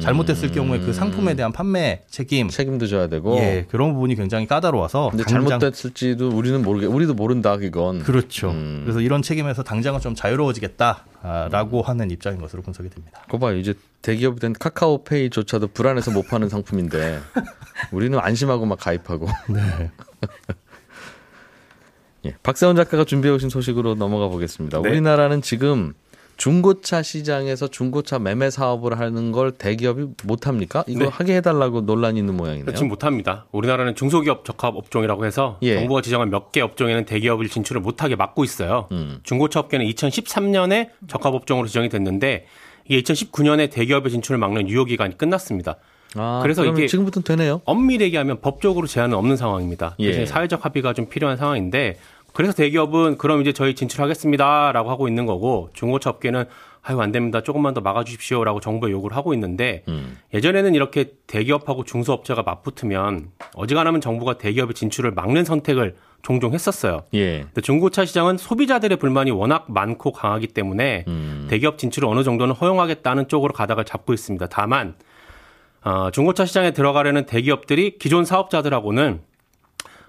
잘못됐을 0.00 0.48
음. 0.48 0.54
경우에 0.54 0.78
그 0.80 0.92
상품에 0.92 1.34
대한 1.34 1.52
판매 1.52 2.02
책임 2.08 2.48
책임도 2.48 2.88
져야 2.88 3.06
되고 3.06 3.36
예 3.36 3.64
그런 3.70 3.94
부분이 3.94 4.16
굉장히 4.16 4.46
까다로워서 4.46 5.10
근데 5.10 5.22
당장... 5.22 5.60
잘못됐을지도 5.60 6.30
우리는 6.30 6.62
모르게 6.62 6.86
우리도 6.86 7.14
모른다 7.14 7.56
그건 7.56 8.02
그렇죠 8.02 8.50
음. 8.50 8.80
그래서 8.82 9.00
이런 9.00 9.22
책임에서 9.22 9.62
당장은 9.62 10.00
좀 10.00 10.16
자유로워지겠다라고 10.16 11.80
음. 11.80 11.88
하는 11.88 12.10
입장인 12.10 12.40
것으로 12.40 12.62
분석이 12.62 12.90
됩니다. 12.90 13.22
거봐 13.28 13.52
이제 13.52 13.74
대기업이 14.02 14.40
된 14.40 14.52
카카오페이조차도 14.52 15.68
불안해서 15.68 16.10
못 16.10 16.26
파는 16.26 16.48
상품인데 16.48 17.20
우리는 17.92 18.18
안심하고 18.18 18.66
막 18.66 18.78
가입하고 18.80 19.28
네. 19.48 19.90
예, 22.26 22.34
박세원 22.42 22.74
작가가 22.74 23.04
준비해 23.04 23.32
오신 23.34 23.48
소식으로 23.50 23.94
넘어가 23.94 24.28
보겠습니다. 24.28 24.80
네. 24.80 24.88
우리나라는 24.88 25.42
지금 25.42 25.92
중고차 26.36 27.02
시장에서 27.02 27.68
중고차 27.68 28.18
매매 28.18 28.50
사업을 28.50 28.98
하는 28.98 29.32
걸 29.32 29.52
대기업이 29.52 30.06
못 30.24 30.46
합니까? 30.46 30.84
이거 30.86 31.04
네. 31.04 31.10
하게 31.10 31.36
해달라고 31.36 31.82
논란이 31.82 32.18
있는 32.18 32.36
모양이네요. 32.36 32.72
지금 32.74 32.88
못 32.88 33.04
합니다. 33.04 33.46
우리나라는 33.52 33.94
중소기업 33.94 34.44
적합 34.44 34.74
업종이라고 34.76 35.24
해서 35.26 35.58
예. 35.62 35.76
정부가 35.76 36.00
지정한 36.02 36.30
몇 36.30 36.52
개 36.52 36.60
업종에는 36.60 37.04
대기업을 37.04 37.48
진출을 37.48 37.80
못하게 37.80 38.14
막고 38.16 38.44
있어요. 38.44 38.86
음. 38.92 39.18
중고차 39.24 39.60
업계는 39.60 39.86
2013년에 39.86 40.90
적합 41.08 41.34
업종으로 41.34 41.66
지정이 41.66 41.88
됐는데 41.88 42.46
이게 42.86 43.00
2019년에 43.02 43.70
대기업의 43.70 44.10
진출을 44.12 44.38
막는 44.38 44.68
유효 44.68 44.84
기간이 44.84 45.16
끝났습니다. 45.18 45.76
아, 46.16 46.38
그래서 46.42 46.64
이게 46.64 46.86
지금부터는 46.86 47.24
되네요. 47.24 47.60
엄밀히 47.64 48.04
얘기하면 48.04 48.40
법적으로 48.40 48.86
제한은 48.86 49.16
없는 49.16 49.36
상황입니다. 49.36 49.96
예. 49.98 50.06
대신 50.10 50.26
사회적 50.26 50.64
합의가 50.64 50.92
좀 50.92 51.06
필요한 51.08 51.36
상황인데 51.36 51.96
그래서 52.34 52.52
대기업은 52.52 53.16
그럼 53.16 53.40
이제 53.40 53.52
저희 53.52 53.74
진출하겠습니다라고 53.74 54.90
하고 54.90 55.08
있는 55.08 55.24
거고 55.24 55.70
중고차 55.72 56.10
업계는 56.10 56.44
아유 56.82 57.00
안 57.00 57.12
됩니다. 57.12 57.40
조금만 57.42 57.72
더 57.72 57.80
막아주십시오라고 57.80 58.60
정부에 58.60 58.90
요구를 58.90 59.16
하고 59.16 59.32
있는데 59.32 59.84
음. 59.88 60.18
예전에는 60.34 60.74
이렇게 60.74 61.12
대기업하고 61.26 61.84
중소업체가 61.84 62.42
맞붙으면 62.42 63.30
어지간하면 63.54 64.00
정부가 64.02 64.36
대기업의 64.36 64.74
진출을 64.74 65.12
막는 65.12 65.44
선택을 65.44 65.94
종종 66.22 66.52
했었어요. 66.52 67.04
예. 67.14 67.42
근데 67.42 67.60
중고차 67.60 68.04
시장은 68.04 68.36
소비자들의 68.36 68.98
불만이 68.98 69.30
워낙 69.30 69.66
많고 69.68 70.12
강하기 70.12 70.48
때문에 70.48 71.04
음. 71.06 71.46
대기업 71.48 71.78
진출을 71.78 72.08
어느 72.08 72.24
정도는 72.24 72.54
허용하겠다는 72.54 73.28
쪽으로 73.28 73.54
가닥을 73.54 73.84
잡고 73.84 74.12
있습니다. 74.12 74.46
다만 74.48 74.94
어, 75.84 76.10
중고차 76.10 76.46
시장에 76.46 76.72
들어가려는 76.72 77.26
대기업들이 77.26 77.98
기존 77.98 78.24
사업자들하고는 78.24 79.20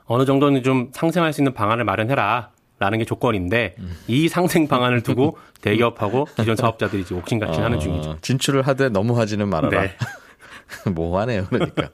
어느 0.06 0.26
정도는 0.26 0.64
좀 0.64 0.90
상생할 0.94 1.34
수 1.34 1.42
있는 1.42 1.54
방안을 1.54 1.84
마련해라. 1.84 2.52
라는 2.78 3.00
게 3.00 3.06
조건인데 3.06 3.76
음. 3.80 3.96
이 4.06 4.28
상생 4.28 4.68
방안을 4.68 5.02
두고 5.02 5.38
대기업하고 5.62 6.26
기존 6.36 6.58
사업자들이 6.58 7.04
이제 7.04 7.16
옥신각신 7.16 7.64
하는 7.64 7.78
어, 7.78 7.80
중이죠. 7.80 8.18
진출을 8.22 8.64
하되 8.64 8.90
너무 8.90 9.18
하지는 9.18 9.48
말아라. 9.48 9.82
네. 9.84 9.92
뭐하네요, 10.94 11.46
그러니까. 11.46 11.90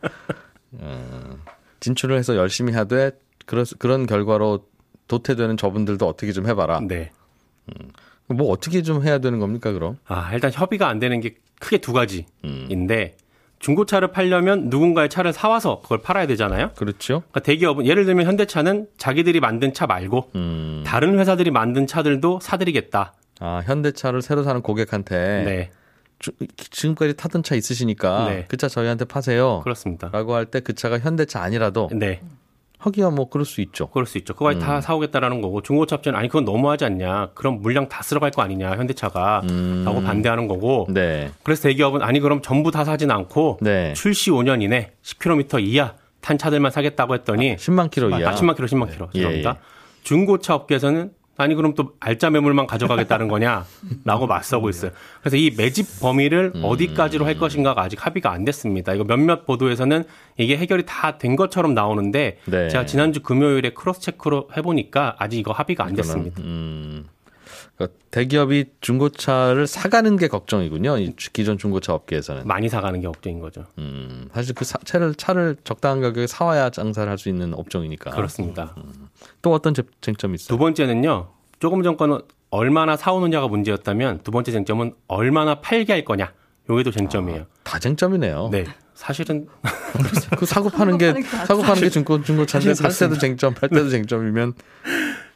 어, 0.72 1.38
진출을 1.82 2.18
해서 2.18 2.36
열심히 2.36 2.74
하되 2.74 3.12
그런 3.46 3.64
그런 3.78 4.06
결과로 4.08 4.66
도태되는 5.08 5.56
저분들도 5.58 6.08
어떻게 6.08 6.32
좀 6.32 6.48
해봐라. 6.48 6.80
네. 6.88 7.12
음, 7.70 7.92
뭐 8.36 8.50
어떻게 8.52 8.82
좀 8.82 9.04
해야 9.04 9.20
되는 9.20 9.38
겁니까, 9.38 9.72
그럼? 9.74 10.00
아 10.08 10.34
일단 10.34 10.52
협의가 10.52 10.88
안 10.88 10.98
되는 10.98 11.20
게 11.20 11.36
크게 11.60 11.78
두 11.78 11.94
가지인데 11.94 12.26
음. 12.44 13.21
중고차를 13.62 14.10
팔려면 14.12 14.70
누군가의 14.70 15.08
차를 15.10 15.34
사와서 15.34 15.82
그걸 15.82 16.02
팔아야 16.02 16.28
되잖아요. 16.28 16.72
그렇죠. 16.76 17.22
그러니까 17.32 17.40
대기업은 17.42 17.86
예를 17.86 18.06
들면 18.06 18.26
현대차는 18.28 18.88
자기들이 18.98 19.40
만든 19.40 19.74
차 19.74 19.86
말고 19.88 20.32
음. 20.36 20.84
다른 20.86 21.18
회사들이 21.20 21.52
만든 21.52 21.88
차들도 21.88 22.40
사드리겠다. 22.42 23.14
아 23.40 23.62
현대차를 23.66 24.22
새로 24.22 24.44
사는 24.44 24.62
고객한테 24.62 25.44
네. 25.46 25.72
주, 26.20 26.32
지금까지 26.58 27.16
타던 27.16 27.42
차 27.44 27.56
있으시니까 27.56 28.26
네. 28.30 28.46
그차 28.48 28.68
저희한테 28.68 29.06
파세요. 29.06 29.62
그렇습니다. 29.64 30.10
라고 30.12 30.36
할 30.36 30.46
때 30.46 30.60
그 30.62 30.74
차가 30.74 31.00
현대차 31.00 31.42
아니라도 31.42 31.90
네. 31.94 32.22
하기야 32.82 33.12
뭐 33.12 33.30
그럴 33.30 33.46
수 33.46 33.62
있죠. 33.62 33.88
그럴 33.88 34.08
수 34.08 34.18
있죠. 34.18 34.34
그거 34.34 34.52
음. 34.52 34.60
다 34.60 34.82
사오겠다라는 34.82 35.42
거고 35.42 35.62
중고차 35.62 35.98
업체는 35.98 36.18
아니 36.18 36.28
그건 36.28 36.46
너무하지 36.46 36.86
않냐. 36.86 37.30
그럼 37.36 37.62
물량 37.62 37.88
다 37.88 38.02
쓸어갈 38.02 38.32
거 38.32 38.42
아니냐 38.42 38.72
현대차가 38.72 39.42
음. 39.50 39.84
라고 39.86 40.02
반대하는 40.02 40.48
거고. 40.48 40.88
네. 40.90 41.30
그래서 41.44 41.64
대기업은 41.64 42.02
아니 42.02 42.20
그럼 42.20 42.42
전부 42.42 42.72
다 42.72 42.84
사진 42.84 43.12
않고 43.12 43.60
네. 43.62 43.94
출시 43.94 44.32
5년 44.32 44.64
이내 44.64 44.92
10km 45.04 45.64
이하 45.64 45.94
탄 46.22 46.38
차들만 46.38 46.72
사겠다고 46.72 47.14
했더니 47.14 47.52
아, 47.52 47.56
10만 47.56 47.92
킬로 47.92 48.10
이하. 48.10 48.32
아, 48.32 48.36
10만 48.36 48.56
킬로, 48.56 48.68
10만 48.68 48.92
킬로. 48.92 49.06
네. 49.08 49.12
죄송합니다. 49.14 49.50
예, 49.50 49.56
예. 49.56 50.04
중고차 50.04 50.56
업계에서는 50.56 51.12
아니 51.42 51.56
그럼 51.56 51.74
또 51.76 51.94
알짜 52.00 52.30
매물만 52.30 52.68
가져가겠다는 52.68 53.28
거냐라고 53.28 54.28
맞서고 54.28 54.70
있어요. 54.70 54.92
그래서 55.22 55.38
이 55.38 55.52
매집 55.56 56.00
범위를 56.02 56.52
음. 56.56 56.62
어디까지로 56.64 57.26
할 57.26 57.38
것인가가 57.38 57.82
아직 57.82 58.06
합의가 58.06 58.32
안 58.32 58.44
됐습니다. 58.46 58.94
이거 58.94 59.04
몇몇 59.04 59.46
보도에서는 59.46 60.04
이게 60.38 60.58
해결이 60.58 60.84
다 60.86 61.12
된 61.22 61.36
것처럼 61.36 61.74
나오는데 61.74 62.40
네. 62.46 62.70
제가 62.70 62.86
지난주 62.86 63.22
금요일에 63.22 63.72
cross 63.72 64.02
check로 64.02 64.50
해보니까 64.58 65.16
아직 65.20 65.38
이거 65.40 65.52
합의가 65.52 65.84
안 65.86 65.94
됐습니다. 65.94 66.42
음. 66.42 67.06
그러니까 67.76 67.98
대기업이 68.12 68.66
중고차를 68.82 69.68
사가는 69.68 70.18
게 70.18 70.28
걱정이군요. 70.28 70.98
이 70.98 71.14
기존 71.34 71.58
중고차 71.58 71.94
업계에서는 71.94 72.48
많이 72.48 72.70
사가는 72.70 73.00
게 73.02 73.08
걱정인 73.08 73.40
거죠. 73.40 73.66
음, 73.78 74.30
사실 74.34 74.54
그 74.56 74.66
사, 74.66 74.78
차를 74.84 75.16
차를 75.16 75.58
적당한 75.64 76.02
가격에 76.02 76.28
사와야 76.28 76.70
장사를 76.70 77.10
할 77.10 77.18
수 77.18 77.30
있는 77.30 77.54
업종이니까. 77.54 78.12
그렇습니다. 78.12 78.74
음. 78.78 79.01
또 79.42 79.54
어떤 79.54 79.74
쟁점이 80.02 80.36
있어요? 80.36 80.48
두 80.48 80.58
번째는요. 80.58 81.30
조금 81.60 81.84
전 81.84 81.98
거는 81.98 82.20
얼마나 82.50 82.98
사오느냐가 82.98 83.48
문제였다면 83.48 84.22
두 84.24 84.32
번째 84.32 84.52
쟁점은 84.52 84.94
얼마나 85.08 85.56
팔게 85.62 85.94
할 85.94 86.06
거냐. 86.06 86.34
요게도 86.70 86.92
쟁점이에요. 86.92 87.42
아, 87.42 87.46
다 87.64 87.80
쟁점이네요. 87.80 88.50
네. 88.52 88.66
사실은 88.94 89.48
그 90.38 90.46
사고 90.46 90.70
파는 90.70 90.98
게 90.98 91.14
사고 91.22 91.62
파는 91.62 91.82
게 91.82 91.90
중고 91.90 92.22
중고차인데 92.22 92.76
살 92.76 92.92
때도 92.92 93.18
쟁점, 93.18 93.54
팔 93.54 93.70
때도 93.70 93.90
쟁점이면 93.90 94.54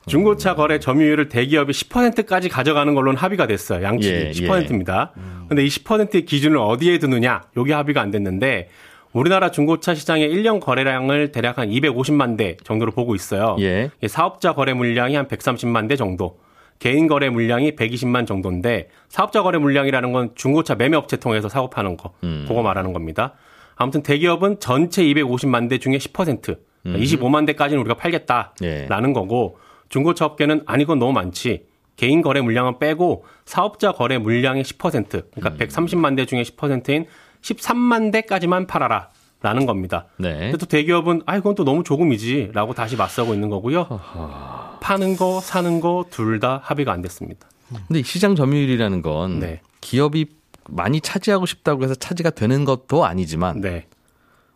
중고차 0.06 0.54
거래 0.54 0.80
점유율을 0.80 1.30
대기업이 1.30 1.74
10%까지 1.74 2.48
가져가는 2.48 2.94
걸로는 2.94 3.18
합의가 3.18 3.48
됐어요. 3.48 3.84
양측이 3.84 4.14
예, 4.14 4.32
10%입니다. 4.32 5.14
예. 5.18 5.22
근데 5.48 5.66
이 5.66 5.68
10%의 5.68 6.26
기준을 6.26 6.58
어디에 6.58 7.00
두느냐? 7.00 7.42
요게 7.58 7.74
합의가 7.74 8.02
안 8.02 8.12
됐는데 8.12 8.70
우리나라 9.16 9.50
중고차 9.50 9.96
시장의 9.96 10.30
1년 10.30 10.60
거래량을 10.60 11.32
대략 11.32 11.58
한 11.58 11.70
250만 11.70 12.36
대 12.38 12.58
정도로 12.66 12.92
보고 12.92 13.16
있어요. 13.16 13.56
예. 13.62 13.90
사업자 14.08 14.54
거래 14.54 14.74
물량이 14.74 15.16
한 15.16 15.30
130만 15.30 15.88
대 15.88 15.96
정도. 15.96 16.38
개인 16.80 17.08
거래 17.08 17.30
물량이 17.30 17.78
120만 17.78 18.28
정도인데 18.28 18.90
사업자 19.08 19.42
거래 19.42 19.58
물량이라는 19.58 20.12
건 20.12 20.32
중고차 20.36 20.76
매매 20.76 20.98
업체 20.98 21.16
통해서 21.16 21.48
사고 21.48 21.70
파는 21.70 21.96
거. 21.96 22.12
음. 22.26 22.44
그거 22.46 22.62
말하는 22.62 22.92
겁니다. 22.92 23.36
아무튼 23.78 24.04
대기업은 24.04 24.60
전체 24.60 25.02
250만 25.04 25.70
대 25.70 25.78
중에 25.78 25.98
10% 25.98 26.58
음. 26.88 26.94
25만 26.98 27.48
대까지는 27.48 27.80
우리가 27.84 27.96
팔겠다라는 27.96 29.10
예. 29.10 29.14
거고 29.14 29.60
중고차 29.88 30.26
업계는 30.26 30.64
아니 30.66 30.84
그건 30.84 31.00
너무 31.00 31.14
많지. 31.14 31.64
개인 31.96 32.22
거래 32.22 32.42
물량은 32.42 32.80
빼고 32.80 33.24
사업자 33.46 33.94
거래 33.94 34.18
물량의 34.18 34.66
10% 34.66 35.32
그러니까 35.32 35.50
음. 35.52 35.58
130만 35.58 36.18
대 36.18 36.26
중에 36.26 36.42
10%인 36.42 37.06
13만 37.46 38.12
대까지만 38.12 38.68
팔아라. 38.68 39.10
라는 39.42 39.68
겁니다. 39.68 40.08
네. 40.18 40.40
근데 40.40 40.58
또 40.58 40.66
대기업은 40.66 41.22
아 41.28 41.38
이건 41.38 41.54
또 41.54 41.64
너무 41.64 41.84
조금이지라고 41.84 42.74
다시 42.74 42.96
맞서고 42.96 43.36
있는 43.36 43.50
거고요. 43.52 43.82
허허. 43.84 44.80
파는 44.82 45.18
거 45.18 45.40
사는 45.40 45.80
거 45.82 46.06
둘 46.10 46.40
다 46.40 46.62
합의가 46.64 46.92
안 46.92 47.02
됐습니다. 47.04 47.48
근데 47.88 48.02
시장 48.02 48.36
점유율이라는 48.36 49.02
건 49.04 49.40
네. 49.40 49.62
기업이 49.82 50.28
많이 50.68 51.00
차지하고 51.00 51.46
싶다고 51.46 51.84
해서 51.84 51.94
차지가 51.94 52.32
되는 52.32 52.66
것도 52.66 53.06
아니지만 53.06 53.62
네. 53.62 53.86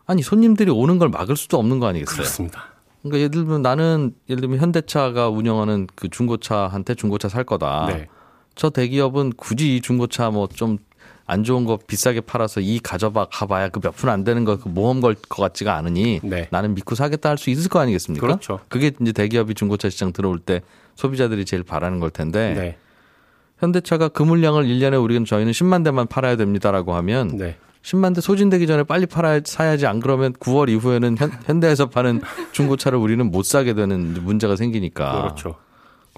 아니 0.06 0.22
손님들이 0.22 0.72
오는 0.72 0.98
걸 0.98 1.08
막을 1.08 1.36
수도 1.36 1.56
없는 1.58 1.78
거 1.78 1.86
아니겠어요? 1.86 2.16
그렇습니다. 2.16 2.64
그러니까 3.02 3.18
예를 3.18 3.30
들면 3.30 3.62
나는 3.62 4.12
예를 4.28 4.40
들면 4.40 4.58
현대차가 4.58 5.28
운영하는 5.28 5.86
그 5.94 6.08
중고차한테 6.08 6.96
중고차 6.96 7.28
살 7.28 7.44
거다. 7.44 7.86
네. 7.86 8.08
저 8.56 8.70
대기업은 8.70 9.34
굳이 9.36 9.76
이 9.76 9.80
중고차 9.80 10.30
뭐 10.30 10.48
좀 10.48 10.78
안 11.30 11.44
좋은 11.44 11.64
거 11.64 11.78
비싸게 11.86 12.22
팔아서 12.22 12.60
이 12.60 12.78
가져봐 12.80 13.26
가봐야 13.30 13.68
그 13.68 13.80
몇 13.80 13.94
푼 13.96 14.08
안 14.10 14.24
되는 14.24 14.44
거 14.44 14.56
그 14.58 14.68
모험 14.68 15.00
걸 15.00 15.14
것 15.14 15.42
같지가 15.42 15.76
않으니 15.76 16.20
네. 16.22 16.48
나는 16.50 16.74
믿고 16.74 16.94
사겠다 16.94 17.28
할 17.30 17.38
수 17.38 17.50
있을 17.50 17.68
거 17.68 17.78
아니겠습니까? 17.80 18.26
그렇죠. 18.26 18.60
그게 18.68 18.90
이제 19.00 19.12
대기업이 19.12 19.54
중고차 19.54 19.88
시장 19.90 20.12
들어올 20.12 20.38
때 20.38 20.62
소비자들이 20.96 21.44
제일 21.44 21.62
바라는 21.62 22.00
걸 22.00 22.10
텐데 22.10 22.54
네. 22.54 22.76
현대차가 23.58 24.08
그 24.08 24.22
물량을 24.22 24.64
1년에 24.64 25.02
우리는 25.02 25.24
저희는 25.24 25.52
10만 25.52 25.84
대만 25.84 26.06
팔아야 26.06 26.36
됩니다라고 26.36 26.94
하면 26.94 27.36
네. 27.36 27.56
10만 27.82 28.14
대 28.14 28.20
소진되기 28.20 28.66
전에 28.66 28.82
빨리 28.82 29.06
팔아 29.06 29.40
사야지 29.44 29.86
안 29.86 30.00
그러면 30.00 30.32
9월 30.34 30.68
이후에는 30.68 31.16
현, 31.18 31.30
현대에서 31.44 31.86
파는 31.90 32.20
중고차를 32.52 32.98
우리는 32.98 33.24
못 33.30 33.44
사게 33.44 33.72
되는 33.74 34.14
문제가 34.24 34.56
생기니까. 34.56 35.22
그렇죠. 35.22 35.56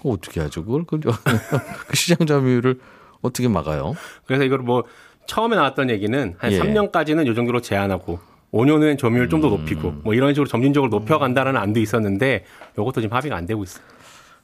어떻게 0.03 0.41
하죠? 0.41 0.65
그걸 0.65 0.83
그 1.87 1.95
시장 1.95 2.25
점유율을 2.27 2.79
어떻게 3.23 3.47
막아요? 3.47 3.95
그래서 4.25 4.43
이걸 4.43 4.59
뭐 4.59 4.83
처음에 5.25 5.55
나왔던 5.55 5.89
얘기는 5.89 6.35
한 6.37 6.51
예. 6.51 6.59
3년까지는 6.59 7.25
요 7.25 7.33
정도로 7.33 7.61
제한하고 7.61 8.19
5년은 8.51 8.99
점유율 8.99 9.29
좀더 9.29 9.49
높이고 9.49 9.89
음. 9.89 10.01
뭐 10.03 10.13
이런 10.13 10.33
식으로 10.33 10.47
점진적으로 10.47 10.91
높여간다는 10.91 11.57
안도 11.57 11.79
있었는데 11.79 12.45
이것도 12.73 13.01
지금 13.01 13.15
합의가 13.17 13.35
안 13.35 13.47
되고 13.47 13.63
있어요. 13.63 13.83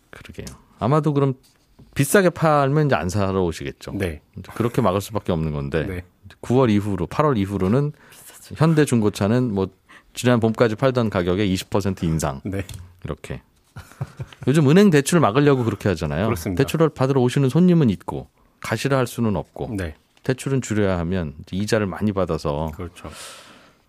그러게요. 0.09 0.57
아마도 0.79 1.13
그럼 1.13 1.35
비싸게 1.93 2.31
팔면 2.31 2.87
이제 2.87 2.95
안 2.95 3.09
사러 3.09 3.43
오시겠죠. 3.43 3.91
네. 3.93 4.21
그렇게 4.55 4.81
막을 4.81 5.01
수밖에 5.01 5.31
없는 5.31 5.51
건데 5.51 5.85
네. 5.85 6.03
9월 6.41 6.71
이후로 6.71 7.07
8월 7.07 7.37
이후로는 7.37 7.91
현대 8.55 8.85
중고차는 8.85 9.53
뭐 9.53 9.67
지난 10.13 10.39
봄까지 10.39 10.75
팔던 10.75 11.09
가격에 11.09 11.45
20% 11.47 12.03
인상. 12.03 12.41
네. 12.43 12.63
이렇게. 13.03 13.41
요즘 14.47 14.69
은행 14.69 14.89
대출 14.89 15.19
막으려고 15.19 15.63
그렇게 15.63 15.87
하잖아요. 15.89 16.25
그렇습니다. 16.25 16.63
대출을 16.63 16.89
받으러 16.89 17.21
오시는 17.21 17.49
손님은 17.49 17.89
있고 17.91 18.27
가시라 18.61 18.97
할 18.97 19.07
수는 19.07 19.35
없고 19.35 19.69
네. 19.77 19.95
대출은 20.23 20.61
줄여야 20.61 20.97
하면 20.99 21.33
이자를 21.51 21.85
많이 21.87 22.11
받아서 22.11 22.71
그렇죠. 22.75 23.09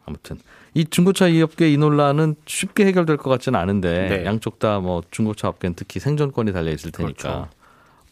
아무튼 0.06 0.38
이 0.74 0.84
중고차 0.84 1.28
이 1.28 1.42
업계 1.42 1.70
이 1.70 1.76
논란은 1.76 2.36
쉽게 2.46 2.86
해결될 2.86 3.16
것 3.16 3.28
같지는 3.30 3.58
않은데 3.58 4.08
네. 4.08 4.24
양쪽 4.24 4.58
다 4.58 4.80
뭐 4.80 5.02
중고차 5.10 5.48
업계는 5.48 5.74
특히 5.74 6.00
생존권이 6.00 6.52
달려 6.52 6.70
있을 6.72 6.90
테니까 6.92 7.22
그렇죠. 7.22 7.48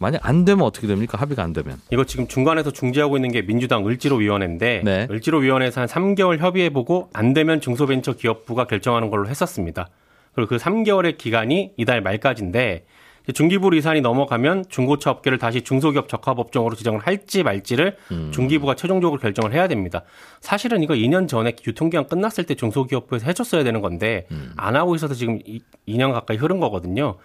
만약 0.00 0.20
안 0.28 0.44
되면 0.44 0.64
어떻게 0.64 0.86
됩니까? 0.86 1.18
합의가 1.18 1.42
안 1.42 1.52
되면. 1.52 1.80
이거 1.90 2.04
지금 2.04 2.28
중간에서 2.28 2.70
중재하고 2.70 3.16
있는 3.16 3.32
게 3.32 3.42
민주당 3.42 3.84
을지로위원회인데 3.86 4.82
네. 4.84 5.06
을지로위원회에서 5.10 5.80
한 5.80 5.88
3개월 5.88 6.38
협의해보고 6.38 7.10
안 7.12 7.32
되면 7.34 7.60
중소벤처기업부가 7.60 8.66
결정하는 8.66 9.10
걸로 9.10 9.28
했었습니다. 9.28 9.88
그리고 10.34 10.50
그 10.50 10.56
3개월의 10.56 11.18
기간이 11.18 11.72
이달 11.76 12.00
말까지인데 12.00 12.84
중기부 13.32 13.70
리산이 13.70 14.00
넘어가면 14.00 14.64
중고차 14.68 15.10
업계를 15.10 15.38
다시 15.38 15.62
중소기업 15.62 16.08
적합 16.08 16.38
업종으로 16.38 16.74
지정을 16.74 17.00
할지 17.00 17.42
말지를 17.42 17.96
음. 18.10 18.30
중기부가 18.32 18.74
최종적으로 18.74 19.20
결정을 19.20 19.52
해야 19.52 19.68
됩니다. 19.68 20.02
사실은 20.40 20.82
이거 20.82 20.94
2년 20.94 21.28
전에 21.28 21.54
유통기한 21.66 22.06
끝났을 22.06 22.44
때 22.44 22.54
중소기업부에서 22.54 23.26
해줬어야 23.26 23.64
되는 23.64 23.80
건데 23.80 24.26
음. 24.30 24.52
안 24.56 24.76
하고 24.76 24.94
있어서 24.94 25.14
지금 25.14 25.38
2년 25.86 26.12
가까이 26.12 26.36
흐른 26.36 26.60
거거든요. 26.60 27.16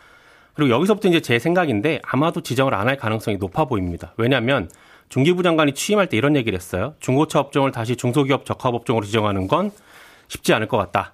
그리고 0.53 0.71
여기서부터 0.71 1.09
이제 1.09 1.19
제 1.19 1.39
생각인데 1.39 1.99
아마도 2.03 2.41
지정을 2.41 2.73
안 2.73 2.87
할 2.87 2.97
가능성이 2.97 3.37
높아 3.37 3.65
보입니다. 3.65 4.13
왜냐하면 4.17 4.69
중기부 5.09 5.41
장관이 5.43 5.73
취임할 5.73 6.07
때 6.07 6.17
이런 6.17 6.35
얘기를 6.35 6.57
했어요. 6.57 6.95
중고차 6.99 7.39
업종을 7.39 7.71
다시 7.71 7.95
중소기업 7.95 8.45
적합 8.45 8.73
업종으로 8.73 9.05
지정하는 9.05 9.47
건 9.47 9.71
쉽지 10.27 10.53
않을 10.53 10.67
것 10.67 10.77
같다. 10.77 11.13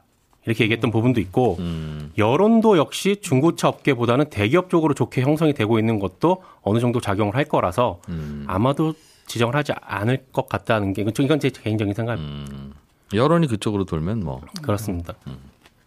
이렇게 0.49 0.63
얘기했던 0.63 0.89
부분도 0.89 1.21
있고 1.21 1.57
음. 1.59 2.11
여론도 2.17 2.77
역시 2.79 3.17
중고차 3.21 3.67
업계보다는 3.67 4.31
대기업 4.31 4.71
쪽으로 4.71 4.95
좋게 4.95 5.21
형성이 5.21 5.53
되고 5.53 5.77
있는 5.77 5.99
것도 5.99 6.41
어느 6.63 6.79
정도 6.79 6.99
작용을 6.99 7.35
할 7.35 7.45
거라서 7.45 8.01
음. 8.09 8.45
아마도 8.47 8.95
지정을 9.27 9.55
하지 9.55 9.73
않을 9.79 10.25
것 10.33 10.49
같다는 10.49 10.93
게 10.93 11.03
이건 11.03 11.39
제 11.39 11.49
개인적인 11.49 11.93
생각입니다. 11.93 12.51
음. 12.51 12.73
여론이 13.13 13.45
그쪽으로 13.47 13.85
돌면 13.85 14.21
뭐 14.21 14.41
그렇습니다. 14.63 15.13
음. 15.27 15.37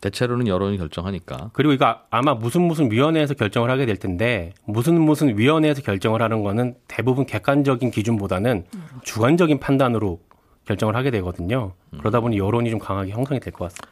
대체로는 0.01 0.47
여론이 0.47 0.79
결정하니까. 0.79 1.51
그리고 1.53 1.73
이거 1.73 1.97
아마 2.11 2.35
무슨 2.35 2.63
무슨 2.63 2.91
위원회에서 2.91 3.35
결정을 3.35 3.69
하게 3.71 3.87
될 3.87 3.97
텐데 3.97 4.53
무슨 4.65 5.01
무슨 5.01 5.37
위원회에서 5.39 5.83
결정을 5.83 6.23
하는 6.23 6.43
거는 6.45 6.75
대부분 6.87 7.27
객관적인 7.27 7.91
기준보다는 7.91 8.65
주관적인 9.05 9.59
판단으로 9.59 10.21
결정을 10.67 10.95
하게 10.97 11.11
되거든요. 11.13 11.73
그러다 11.99 12.21
보니 12.21 12.39
여론이 12.39 12.71
좀 12.71 12.79
강하게 12.79 13.11
형성이 13.13 13.41
될 13.41 13.53
것 13.53 13.65
같습니다. 13.67 13.89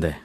네. 0.00 0.16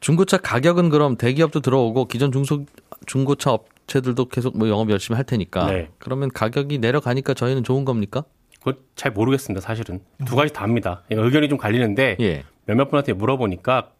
중고차 0.00 0.38
가격은 0.38 0.88
그럼 0.88 1.16
대기업도 1.16 1.60
들어오고 1.60 2.06
기존 2.06 2.32
중소 2.32 2.64
중고차 3.06 3.52
업체들도 3.52 4.28
계속 4.28 4.56
뭐 4.56 4.68
영업 4.68 4.90
열심히 4.90 5.16
할 5.16 5.24
테니까 5.24 5.66
네. 5.66 5.88
그러면 5.98 6.30
가격이 6.30 6.78
내려가니까 6.78 7.34
저희는 7.34 7.64
좋은 7.64 7.84
겁니까? 7.84 8.24
그거 8.62 8.78
잘 8.94 9.12
모르겠습니다. 9.12 9.60
사실은 9.60 10.00
두 10.26 10.36
가지 10.36 10.52
다입니다. 10.52 11.02
의견이 11.10 11.48
좀 11.48 11.58
갈리는데 11.58 12.16
예. 12.20 12.44
몇몇 12.66 12.90
분한테 12.90 13.12
물어보니까 13.14 13.90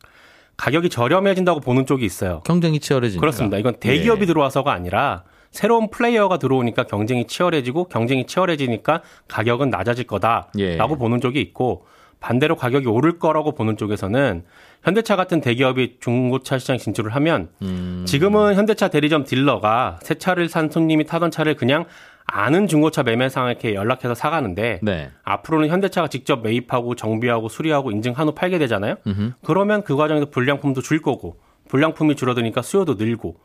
가격이 0.57 0.91
저렴해진다고 0.91 1.61
보는 1.61 1.87
쪽이 1.87 2.05
있어요. 2.05 2.43
경쟁이 2.45 2.81
치열해지니까. 2.81 3.21
그렇습니다. 3.21 3.57
이건 3.57 3.77
대기업이 3.81 4.23
예. 4.23 4.27
들어와서가 4.27 4.73
아니라 4.73 5.25
새로운 5.51 5.91
플레이어가 5.91 6.39
들어오니까 6.39 6.85
경쟁이 6.85 7.27
치열해지고 7.27 7.85
경쟁이 7.85 8.27
치열해지니까 8.27 9.03
가격은 9.29 9.71
낮아질 9.71 10.07
거다라고 10.07 10.53
예. 10.59 10.77
보는 10.77 11.21
쪽이 11.21 11.41
있고 11.41 11.87
반대로 12.21 12.55
가격이 12.55 12.87
오를 12.87 13.19
거라고 13.19 13.53
보는 13.53 13.77
쪽에서는 13.77 14.45
현대차 14.83 15.17
같은 15.17 15.41
대기업이 15.41 15.97
중고차 16.01 16.59
시장 16.59 16.79
진출을 16.79 17.15
하면 17.17 17.49
음. 17.63 18.05
지금은 18.07 18.55
현대차 18.55 18.89
대리점 18.89 19.25
딜러가 19.25 19.99
새 20.03 20.15
차를 20.15 20.49
산 20.49 20.71
손님이 20.71 21.05
타던 21.05 21.31
차를 21.31 21.57
그냥 21.57 21.87
아는 22.27 22.69
중고차 22.69 23.03
매매상에 23.03 23.51
이렇게 23.51 23.75
연락해서 23.75 24.15
사가는데 24.15 24.81
네. 24.83 25.11
앞으로는 25.25 25.69
현대차가 25.69 26.09
직접 26.09 26.43
매입하고 26.43 26.95
정비하고 26.95 27.49
수리하고 27.49 27.91
인증한 27.91 28.29
후 28.29 28.33
팔게 28.33 28.59
되잖아요. 28.59 28.97
음흠. 29.07 29.33
그러면 29.45 29.83
그 29.83 29.97
과정에서 29.97 30.27
불량품도 30.31 30.83
줄 30.83 31.03
거고 31.03 31.39
불량품이 31.69 32.15
줄어드니까 32.15 32.63
수요도 32.63 32.95
늘고 32.95 33.37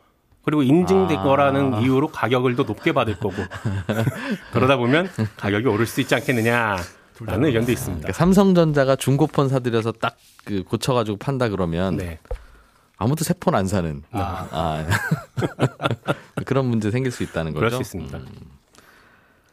그리고 0.44 0.62
인증된 0.62 1.18
아. 1.18 1.24
거라는 1.24 1.82
이유로 1.82 2.10
가격을 2.10 2.56
더 2.56 2.64
높게 2.64 2.92
받을 2.92 3.16
거고 3.16 3.36
그러다 4.54 4.78
보면 4.78 5.10
가격이 5.38 5.68
오를 5.68 5.88
수 5.88 6.02
있지 6.02 6.14
않겠느냐. 6.14 6.78
라는 7.22 7.48
의견도 7.48 7.72
있습니다. 7.72 8.02
그러니까 8.02 8.18
삼성전자가 8.18 8.96
중고폰 8.96 9.50
사들여서 9.50 9.94
딱 9.94 10.18
그 10.46 10.62
고쳐가지고 10.64 11.18
판다 11.18 11.50
그러면 11.50 11.98
네. 11.98 12.20
아무도 12.98 13.24
새 13.24 13.34
폰 13.34 13.56
안 13.56 13.66
사는 13.66 14.04
아. 14.12 14.48
아. 14.52 14.86
그런 16.46 16.68
문제 16.68 16.92
생길 16.92 17.12
수 17.12 17.24
있다는 17.24 17.52
거죠. 17.54 17.60
그럴 17.60 17.72
수 17.72 17.82
있습니다. 17.82 18.16
음. 18.20 18.28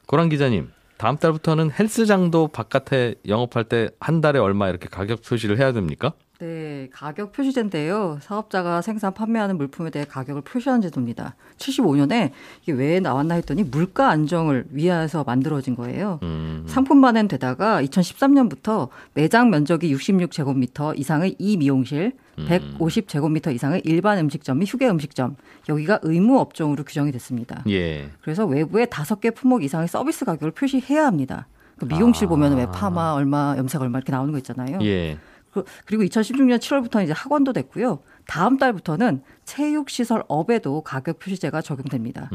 고란 0.07 0.29
기자님, 0.29 0.71
다음 0.99 1.17
달부터는 1.17 1.71
헬스장도 1.79 2.49
바깥에 2.49 3.15
영업할 3.27 3.65
때 3.65 3.89
한 4.01 4.21
달에 4.21 4.39
얼마 4.39 4.69
이렇게 4.69 4.87
가격 4.89 5.23
표시를 5.23 5.59
해야 5.59 5.73
됩니까? 5.73 6.13
네, 6.43 6.89
가격 6.91 7.31
표시제인데요. 7.31 8.19
사업자가 8.21 8.83
생산 8.83 9.15
판매하는 9.15 9.57
물품에 9.57 9.91
대해 9.91 10.05
가격을 10.05 10.43
표시하는 10.43 10.83
제도입니다. 10.83 11.37
75년에 11.57 12.33
이게 12.63 12.73
왜 12.73 12.99
나왔나 12.99 13.37
했더니 13.37 13.63
물가 13.63 14.09
안정을 14.09 14.65
위해서 14.71 15.23
만들어진 15.23 15.77
거예요. 15.77 16.19
음. 16.25 16.65
상품만은 16.67 17.29
되다가 17.29 17.81
2013년부터 17.85 18.89
매장 19.15 19.51
면적이 19.51 19.95
66제곱미터 19.95 20.99
이상의 20.99 21.37
이 21.39 21.57
미용실, 21.57 22.11
음. 22.41 22.49
150제곱미터 22.49 23.55
이상의 23.55 23.83
일반 23.85 24.19
음식점 24.19 24.59
및 24.59 24.65
휴게 24.65 24.89
음식점 24.89 25.37
여기가 25.69 26.01
의무 26.03 26.41
업종으로 26.41 26.83
규정이 26.83 27.13
됐습니다. 27.13 27.63
예. 27.69 28.11
그래서 28.21 28.47
외부에 28.47 28.87
다섯 28.87 29.21
개 29.21 29.31
품목 29.31 29.63
이상의 29.63 29.87
서비스 29.87 30.25
가격을 30.25 30.51
표시해야 30.51 31.07
합니다. 31.07 31.47
그 31.79 31.85
미용실 31.85 32.27
아. 32.27 32.29
보면 32.31 32.57
왜 32.57 32.67
파마 32.67 33.13
얼마, 33.13 33.55
염색 33.57 33.81
얼마 33.81 33.99
이렇게 33.99 34.11
나오는 34.11 34.33
거 34.33 34.39
있잖아요. 34.39 34.81
예. 34.83 35.19
그, 35.53 35.65
그리고 35.85 36.03
2016년 36.03 36.59
7월부터 36.59 37.05
이제 37.05 37.13
학원도 37.13 37.53
됐고요. 37.53 38.01
다음 38.27 38.57
달부터는 38.57 39.23
체육시설 39.45 40.25
업에도 40.29 40.81
가격 40.81 41.19
표시제가 41.19 41.61
적용됩니다. 41.61 42.31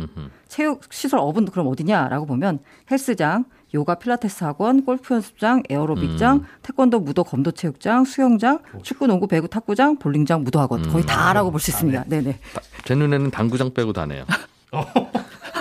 체육시설 0.47 1.19
업은 1.19 1.45
그럼 1.45 1.67
어디냐라고 1.67 2.25
보면 2.25 2.60
헬스장, 2.91 3.45
요가 3.73 3.95
필라테스 3.95 4.43
학원, 4.43 4.86
골프 4.86 5.13
연습장, 5.13 5.63
에어로빅장, 5.69 6.38
음. 6.38 6.45
태권도 6.62 6.99
무도 7.01 7.23
검도 7.23 7.51
체육장, 7.51 8.06
수영장, 8.06 8.60
축구 8.84 9.08
농구 9.08 9.27
배구 9.27 9.47
탁구장, 9.49 9.97
볼링장 9.97 10.43
무도 10.43 10.60
학원 10.60 10.84
거의 10.89 11.03
음. 11.03 11.08
다라고 11.08 11.51
볼 11.51 11.60
수 11.60 11.71
있습니다. 11.71 12.06
네, 12.08 12.21
네. 12.21 12.39
제 12.86 12.95
눈에는 12.95 13.32
당구장 13.32 13.73
빼고 13.73 13.91
다네요. 13.93 14.25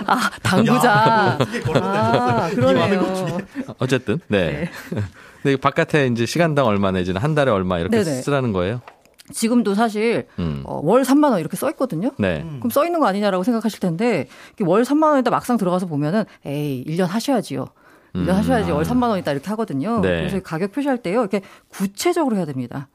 아, 0.07 0.31
당구장. 0.43 0.85
야, 0.85 1.39
아, 1.75 2.51
그러네요. 2.51 3.39
어쨌든 3.79 4.21
네. 4.29 4.51
네. 4.51 4.71
근데 5.43 5.57
바깥에 5.57 6.07
이제 6.09 6.27
시간당 6.27 6.67
얼마 6.67 6.91
내지는 6.91 7.21
한 7.21 7.35
달에 7.35 7.51
얼마 7.51 7.79
이렇게 7.79 8.03
네네. 8.03 8.23
쓰라는 8.23 8.53
거예요? 8.53 8.81
지금도 9.33 9.75
사실 9.75 10.27
음. 10.39 10.63
어, 10.65 10.81
월 10.83 11.03
3만 11.03 11.31
원 11.31 11.41
이렇게 11.41 11.57
써 11.57 11.69
있거든요. 11.71 12.11
네. 12.19 12.45
그럼 12.59 12.71
써 12.71 12.85
있는 12.85 13.01
거 13.01 13.07
아니냐라고 13.07 13.43
생각하실 13.45 13.81
텐데 13.81 14.29
월 14.61 14.83
3만 14.83 15.11
원에다 15.11 15.31
막상 15.31 15.57
들어가서 15.57 15.87
보면은 15.87 16.25
에이 16.45 16.85
1년 16.87 17.07
하셔야지요. 17.07 17.67
1년 18.15 18.29
음. 18.29 18.35
하셔야지 18.35 18.71
월 18.71 18.85
3만 18.85 19.09
원이다 19.09 19.33
이렇게 19.33 19.49
하거든요. 19.51 20.01
네. 20.01 20.19
그래서 20.19 20.41
가격 20.41 20.73
표시할 20.73 20.99
때요. 20.99 21.21
이렇게 21.21 21.43
구체적으로 21.69 22.37
해야 22.37 22.45
됩니다. 22.45 22.89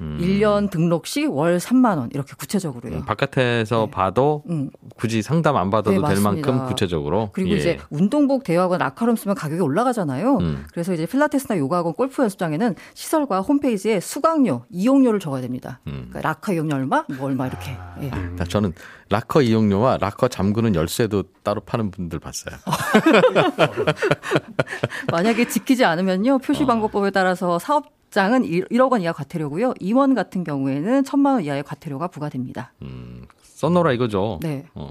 음. 0.00 0.18
1년 0.20 0.70
등록 0.70 1.06
시 1.06 1.26
월 1.26 1.58
3만 1.58 1.98
원 1.98 2.08
이렇게 2.12 2.32
구체적으로요. 2.36 2.96
음, 2.96 3.04
바깥에서 3.04 3.86
네. 3.86 3.90
봐도 3.90 4.42
음. 4.48 4.70
굳이 4.96 5.22
상담 5.22 5.56
안 5.56 5.70
받아도 5.70 6.00
네, 6.00 6.14
될 6.14 6.22
만큼 6.22 6.66
구체적으로. 6.66 7.30
그리고 7.32 7.50
예. 7.50 7.56
이제 7.56 7.78
운동복 7.90 8.44
대여하거나 8.44 8.78
라커룸 8.78 9.16
쓰면 9.16 9.34
가격이 9.34 9.60
올라가잖아요. 9.60 10.36
음. 10.38 10.64
그래서 10.72 10.94
이제 10.94 11.06
필라테스나 11.06 11.58
요가학원 11.58 11.94
골프 11.94 12.22
연습장에는 12.22 12.74
시설과 12.94 13.40
홈페이지에 13.42 14.00
수강료, 14.00 14.64
이용료를 14.70 15.20
적어야 15.20 15.42
됩니다. 15.42 15.80
음. 15.86 16.06
그러니까 16.08 16.20
라커 16.28 16.52
이용료 16.52 16.74
얼마, 16.74 17.04
뭐 17.16 17.26
얼마 17.26 17.46
이렇게. 17.46 17.76
예. 18.02 18.10
아, 18.38 18.44
저는 18.44 18.72
라커 19.10 19.42
이용료와 19.42 19.98
라커 19.98 20.28
잠그는 20.28 20.74
열쇠도 20.74 21.24
따로 21.42 21.60
파는 21.60 21.90
분들 21.90 22.18
봤어요. 22.20 22.56
만약에 25.10 25.48
지키지 25.48 25.84
않으면요 25.84 26.38
표시 26.38 26.64
광고법에 26.64 27.10
따라서 27.10 27.58
사업 27.58 27.86
장은 28.10 28.42
1억 28.42 28.90
원 28.92 29.02
이하 29.02 29.12
과태료고요. 29.12 29.74
임원 29.80 30.14
같은 30.14 30.42
경우에는 30.44 31.02
1천만 31.04 31.26
원 31.34 31.44
이하의 31.44 31.62
과태료가 31.62 32.08
부과됩니다. 32.08 32.72
음, 32.82 33.24
써놓으라 33.42 33.92
이거죠. 33.92 34.40
네. 34.42 34.64
어, 34.74 34.88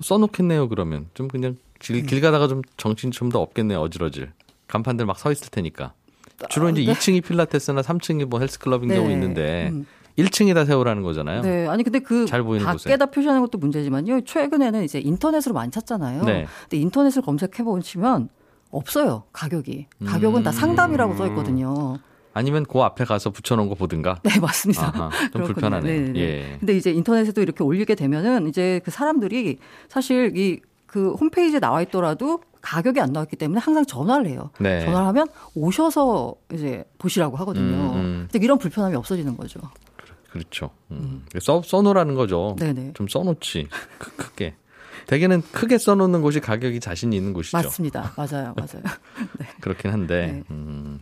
써놓겠네요. 0.00 0.68
그러면 0.68 1.06
좀 1.14 1.28
그냥 1.28 1.56
길, 1.78 2.04
길 2.06 2.20
가다가 2.20 2.48
좀 2.48 2.62
정신 2.76 3.10
좀 3.10 3.28
더 3.30 3.40
없겠네요. 3.40 3.80
어지러질. 3.80 4.32
간판들 4.68 5.06
막 5.06 5.18
서 5.18 5.30
있을 5.32 5.48
테니까. 5.50 5.92
주로 6.48 6.68
이제 6.70 6.82
네. 6.84 6.92
2층이 6.92 7.22
필라테스나 7.24 7.82
3층이 7.82 8.24
뭐 8.26 8.40
헬스클럽인 8.40 8.88
네. 8.88 8.96
경우 8.96 9.10
있는데 9.10 9.68
음. 9.72 9.86
1층에다 10.18 10.66
세우라는 10.66 11.02
거잖아요. 11.02 11.42
네. 11.42 11.66
아니 11.66 11.82
근데 11.84 11.98
그 11.98 12.26
밖에다 12.26 12.72
곳에. 12.72 12.96
표시하는 13.10 13.40
것도 13.42 13.58
문제지만요. 13.58 14.22
최근에는 14.22 14.82
이제 14.84 14.98
인터넷으로 15.00 15.54
많이 15.54 15.70
찾잖아요. 15.70 16.24
네. 16.24 16.46
근데 16.62 16.76
인터넷을 16.78 17.22
검색해 17.22 17.62
보시면 17.64 18.28
없어요. 18.70 19.24
가격이. 19.32 19.86
가격은 20.06 20.40
음. 20.40 20.44
다 20.44 20.50
상담이라고 20.52 21.14
써 21.16 21.26
있거든요. 21.28 21.98
아니면 22.34 22.64
그 22.66 22.80
앞에 22.80 23.04
가서 23.04 23.30
붙여놓은 23.30 23.68
거 23.68 23.74
보든가. 23.74 24.18
네, 24.24 24.38
맞습니다. 24.38 24.92
아하, 24.94 25.30
좀 25.30 25.44
불편하네. 25.44 26.00
네, 26.00 26.12
네. 26.12 26.20
예. 26.20 26.56
근데 26.60 26.76
이제 26.76 26.90
인터넷에도 26.90 27.40
이렇게 27.40 27.64
올리게 27.64 27.94
되면은 27.94 28.48
이제 28.48 28.80
그 28.84 28.90
사람들이 28.90 29.58
사실 29.88 30.36
이 30.36 30.60
그 30.94 31.12
홈페이지에 31.14 31.58
나와 31.58 31.82
있더라도 31.82 32.40
가격이 32.60 33.00
안 33.00 33.12
나왔기 33.12 33.34
때문에 33.34 33.58
항상 33.58 33.84
전화를 33.84 34.28
해요. 34.28 34.50
네. 34.60 34.84
전화를 34.84 35.08
하면 35.08 35.26
오셔서 35.56 36.36
이제 36.52 36.84
보시라고 36.98 37.36
하거든요. 37.38 37.64
음, 37.64 37.96
음. 37.96 38.28
근데 38.30 38.44
이런 38.44 38.58
불편함이 38.58 38.94
없어지는 38.94 39.36
거죠. 39.36 39.58
그렇죠. 40.30 40.70
음. 40.92 41.24
음. 41.34 41.40
써, 41.40 41.62
써놓으라는 41.62 42.14
거죠. 42.14 42.54
네네. 42.60 42.92
좀 42.94 43.08
써놓지. 43.08 43.66
크게. 43.98 44.54
대개는 45.08 45.42
크게 45.50 45.78
써놓는 45.78 46.22
곳이 46.22 46.38
가격이 46.38 46.78
자신이 46.78 47.16
있는 47.16 47.32
곳이죠. 47.32 47.56
맞습니다. 47.56 48.12
맞아요. 48.16 48.54
맞아요. 48.56 48.84
네. 49.40 49.46
그렇긴 49.62 49.90
한데. 49.90 50.26
네. 50.28 50.42
음. 50.52 51.00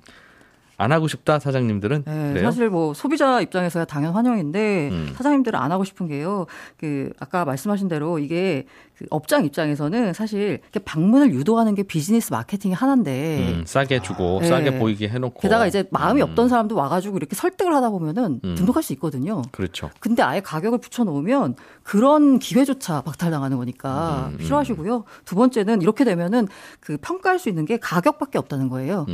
안 0.82 0.92
하고 0.92 1.08
싶다 1.08 1.38
사장님들은 1.38 2.04
네, 2.06 2.42
사실 2.42 2.68
뭐 2.68 2.92
소비자 2.94 3.40
입장에서야 3.40 3.84
당연 3.84 4.12
환영인데 4.12 4.88
음. 4.90 5.12
사장님들은 5.16 5.58
안 5.58 5.70
하고 5.72 5.84
싶은 5.84 6.08
게요. 6.08 6.46
그 6.76 7.12
아까 7.20 7.44
말씀하신 7.44 7.88
대로 7.88 8.18
이게 8.18 8.66
그 8.96 9.06
업장 9.10 9.44
입장에서는 9.44 10.12
사실 10.12 10.60
방문을 10.84 11.32
유도하는 11.32 11.74
게 11.74 11.82
비즈니스 11.82 12.32
마케팅의 12.32 12.74
하나인데 12.74 13.38
음, 13.38 13.64
싸게 13.66 14.02
주고 14.02 14.40
네. 14.40 14.48
싸게 14.48 14.78
보이게 14.78 15.08
해놓고 15.08 15.40
게다가 15.40 15.66
이제 15.66 15.84
마음이 15.90 16.20
음. 16.20 16.28
없던 16.28 16.48
사람도 16.48 16.76
와가지고 16.76 17.16
이렇게 17.16 17.34
설득을 17.34 17.74
하다 17.74 17.90
보면은 17.90 18.40
음. 18.44 18.54
등록할 18.54 18.82
수 18.82 18.92
있거든요. 18.94 19.42
그렇죠. 19.50 19.90
근데 20.00 20.22
아예 20.22 20.40
가격을 20.40 20.78
붙여놓으면 20.78 21.56
그런 21.82 22.38
기회조차 22.38 23.00
박탈당하는 23.02 23.56
거니까 23.56 24.28
음, 24.28 24.34
음. 24.34 24.38
필요하시고요. 24.38 25.04
두 25.24 25.34
번째는 25.36 25.82
이렇게 25.82 26.04
되면은 26.04 26.48
그 26.80 26.96
평가할 27.00 27.38
수 27.38 27.48
있는 27.48 27.64
게 27.64 27.78
가격밖에 27.78 28.38
없다는 28.38 28.68
거예요. 28.68 29.06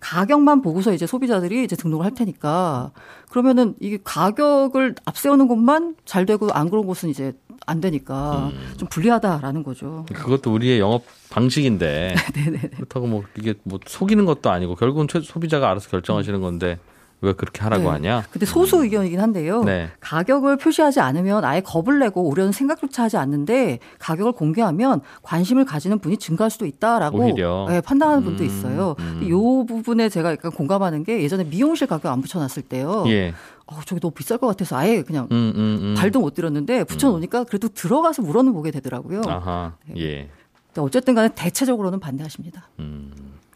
가격만 0.00 0.62
보고서 0.62 0.92
이제 0.92 1.06
소비자들이 1.14 1.64
이제 1.64 1.76
등록을 1.76 2.04
할 2.04 2.14
테니까 2.14 2.90
그러면은 3.30 3.74
이게 3.80 3.98
가격을 4.02 4.96
앞세우는 5.04 5.48
것만 5.48 5.96
잘 6.04 6.26
되고 6.26 6.50
안 6.52 6.70
그런 6.70 6.86
곳은 6.86 7.08
이제 7.08 7.32
안 7.66 7.80
되니까 7.80 8.50
음. 8.52 8.74
좀 8.76 8.88
불리하다라는 8.88 9.62
거죠. 9.62 10.04
그것도 10.12 10.52
우리의 10.52 10.80
영업 10.80 11.04
방식인데 11.30 12.14
그렇다고 12.76 13.06
뭐 13.06 13.24
이게 13.38 13.54
뭐 13.62 13.78
속이는 13.86 14.24
것도 14.24 14.50
아니고 14.50 14.74
결국은 14.74 15.06
소비자가 15.22 15.70
알아서 15.70 15.88
결정하시는 15.88 16.40
건데 16.40 16.78
왜 17.24 17.32
그렇게 17.32 17.62
하라고 17.62 17.84
네. 17.84 17.88
하냐? 17.88 18.24
근데 18.30 18.46
소수 18.46 18.82
의견이긴 18.84 19.20
한데요. 19.20 19.64
네. 19.64 19.90
가격을 20.00 20.56
표시하지 20.56 21.00
않으면 21.00 21.44
아예 21.44 21.60
겁을 21.60 21.98
내고 21.98 22.22
오려는 22.28 22.52
생각조차 22.52 23.04
하지 23.04 23.16
않는데 23.16 23.78
가격을 23.98 24.32
공개하면 24.32 25.00
관심을 25.22 25.64
가지는 25.64 25.98
분이 25.98 26.18
증가할 26.18 26.50
수도 26.50 26.66
있다라고 26.66 27.24
네, 27.68 27.80
판단하는 27.80 28.24
분도 28.24 28.44
음, 28.44 28.46
있어요. 28.46 28.94
음. 28.98 29.20
이 29.22 29.66
부분에 29.66 30.08
제가 30.08 30.32
약간 30.32 30.50
공감하는 30.52 31.04
게 31.04 31.22
예전에 31.22 31.44
미용실 31.44 31.86
가격 31.86 32.12
안 32.12 32.20
붙여놨을 32.20 32.62
때요. 32.68 33.04
예. 33.08 33.34
어, 33.66 33.80
저기 33.86 34.00
너무 34.00 34.12
비쌀 34.12 34.38
것 34.38 34.46
같아서 34.46 34.76
아예 34.76 35.02
그냥 35.02 35.26
음, 35.32 35.52
음, 35.56 35.78
음. 35.82 35.94
발도 35.96 36.20
못 36.20 36.34
들었는데 36.34 36.84
붙여놓으니까 36.84 37.44
그래도 37.44 37.68
들어가서 37.68 38.22
물어는 38.22 38.52
보게 38.52 38.70
되더라고요. 38.70 39.22
아하, 39.26 39.72
네. 39.86 40.00
예. 40.00 40.30
어쨌든 40.76 41.14
간에 41.14 41.30
대체적으로는 41.34 42.00
반대하십니다. 42.00 42.68
음, 42.80 43.12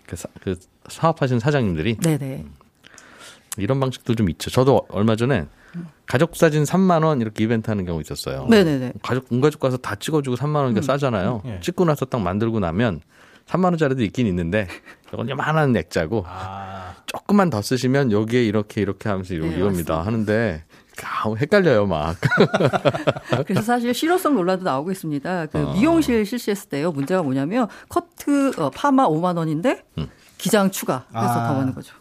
그, 0.07 0.17
사, 0.17 0.29
그 0.41 0.59
사업하신 0.89 1.41
사장님들이 1.41 1.97
네네. 1.97 2.45
음. 3.59 3.63
이런 3.63 3.81
방식도 3.81 4.15
좀 4.15 4.31
있죠. 4.31 4.51
저도 4.51 4.87
얼마 4.91 5.17
전에 5.17 5.47
가족 6.07 6.37
사진 6.37 6.65
3만 6.65 7.05
원 7.05 7.21
이렇게 7.21 7.45
이벤트 7.45 7.71
하는 7.71 7.85
경우 7.85 8.01
있었어요. 8.01 8.47
네네네. 8.49 8.95
가족 9.03 9.31
온 9.31 9.41
가족 9.41 9.61
가서 9.61 9.77
다 9.77 9.95
찍어주고 9.95 10.37
3만 10.37 10.57
원이니까 10.57 10.81
음. 10.81 10.83
싸잖아요. 10.83 11.43
음. 11.45 11.51
예. 11.51 11.61
찍고 11.61 11.85
나서 11.85 12.07
딱 12.07 12.21
만들고 12.21 12.61
나면 12.61 13.01
3만 13.47 13.65
원짜리도 13.65 14.03
있긴 14.05 14.27
있는데 14.27 14.69
이건 15.13 15.29
요만한 15.29 15.77
액자고 15.77 16.25
아. 16.27 16.95
조금만 17.07 17.51
더 17.51 17.63
쓰시면 17.63 18.13
여기에 18.13 18.45
이렇게 18.45 18.81
이렇게 18.81 19.09
하면서 19.09 19.35
네, 19.35 19.37
이겁니다 19.39 19.67
맞습니다. 19.69 20.01
하는데 20.01 20.65
아, 21.03 21.33
헷갈려요 21.39 21.87
막. 21.87 22.17
그래서 23.47 23.63
사실 23.63 23.95
실효성 23.95 24.35
논란도 24.35 24.65
나오고 24.65 24.91
있습니다. 24.91 25.47
그 25.47 25.59
어. 25.59 25.73
미용실 25.75 26.27
실시했을 26.27 26.69
때요 26.71 26.91
문제가 26.91 27.23
뭐냐면 27.23 27.69
커트 27.89 28.53
어, 28.59 28.71
파마 28.71 29.07
5만 29.09 29.37
원인데 29.37 29.83
음. 29.99 30.09
기장 30.37 30.71
추가 30.71 31.05
해서 31.15 31.41
아. 31.41 31.49
더 31.49 31.55
많은 31.55 31.75
거죠. 31.75 31.95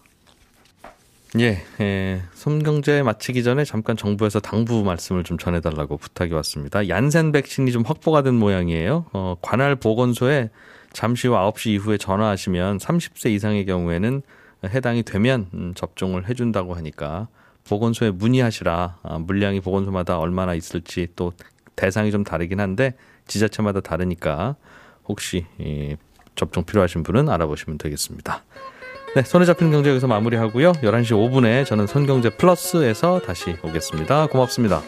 예, 1.40 1.62
예, 1.82 2.22
손경제 2.34 3.04
마치기 3.04 3.44
전에 3.44 3.64
잠깐 3.64 3.96
정부에서 3.98 4.40
당부 4.40 4.84
말씀을 4.84 5.24
좀 5.24 5.38
전해달라고 5.38 5.98
부탁이 5.98 6.32
왔습니다. 6.34 6.88
얀센 6.88 7.32
백신이 7.32 7.72
좀 7.72 7.84
확보가 7.86 8.24
된 8.24 8.34
모양이에요. 8.34 9.06
어, 9.14 9.36
관할 9.42 9.76
보건소에 9.76 10.50
잠시 10.94 11.28
후 11.28 11.36
9시 11.36 11.72
이후에 11.72 11.98
전화하시면 11.98 12.78
30세 12.78 13.30
이상의 13.32 13.66
경우에는 13.66 14.22
해당이 14.66 15.04
되면 15.04 15.48
음, 15.54 15.74
접종을 15.76 16.28
해준다고 16.28 16.74
하니까 16.76 17.28
보건소에 17.68 18.12
문의하시라. 18.12 19.00
아, 19.04 19.18
물량이 19.20 19.60
보건소마다 19.62 20.18
얼마나 20.18 20.56
있을지 20.56 21.08
또 21.16 21.34
대상이 21.76 22.12
좀 22.12 22.24
다르긴 22.24 22.60
한데 22.60 22.96
지자체마다 23.28 23.82
다르니까 23.82 24.56
혹시 25.08 25.46
예, 25.62 25.98
접종 26.36 26.64
필요하신 26.64 27.04
분은 27.04 27.30
알아보시면 27.30 27.78
되겠습니다. 27.78 28.44
네, 29.18 29.24
손에 29.24 29.46
잡히는 29.46 29.72
경제 29.72 29.90
여기서 29.90 30.06
마무리하고요. 30.06 30.74
11시 30.74 31.14
5분에 31.14 31.66
저는 31.66 31.88
손경제 31.88 32.30
플러스에서 32.30 33.20
다시 33.20 33.56
오겠습니다. 33.64 34.28
고맙습니다. 34.28 34.84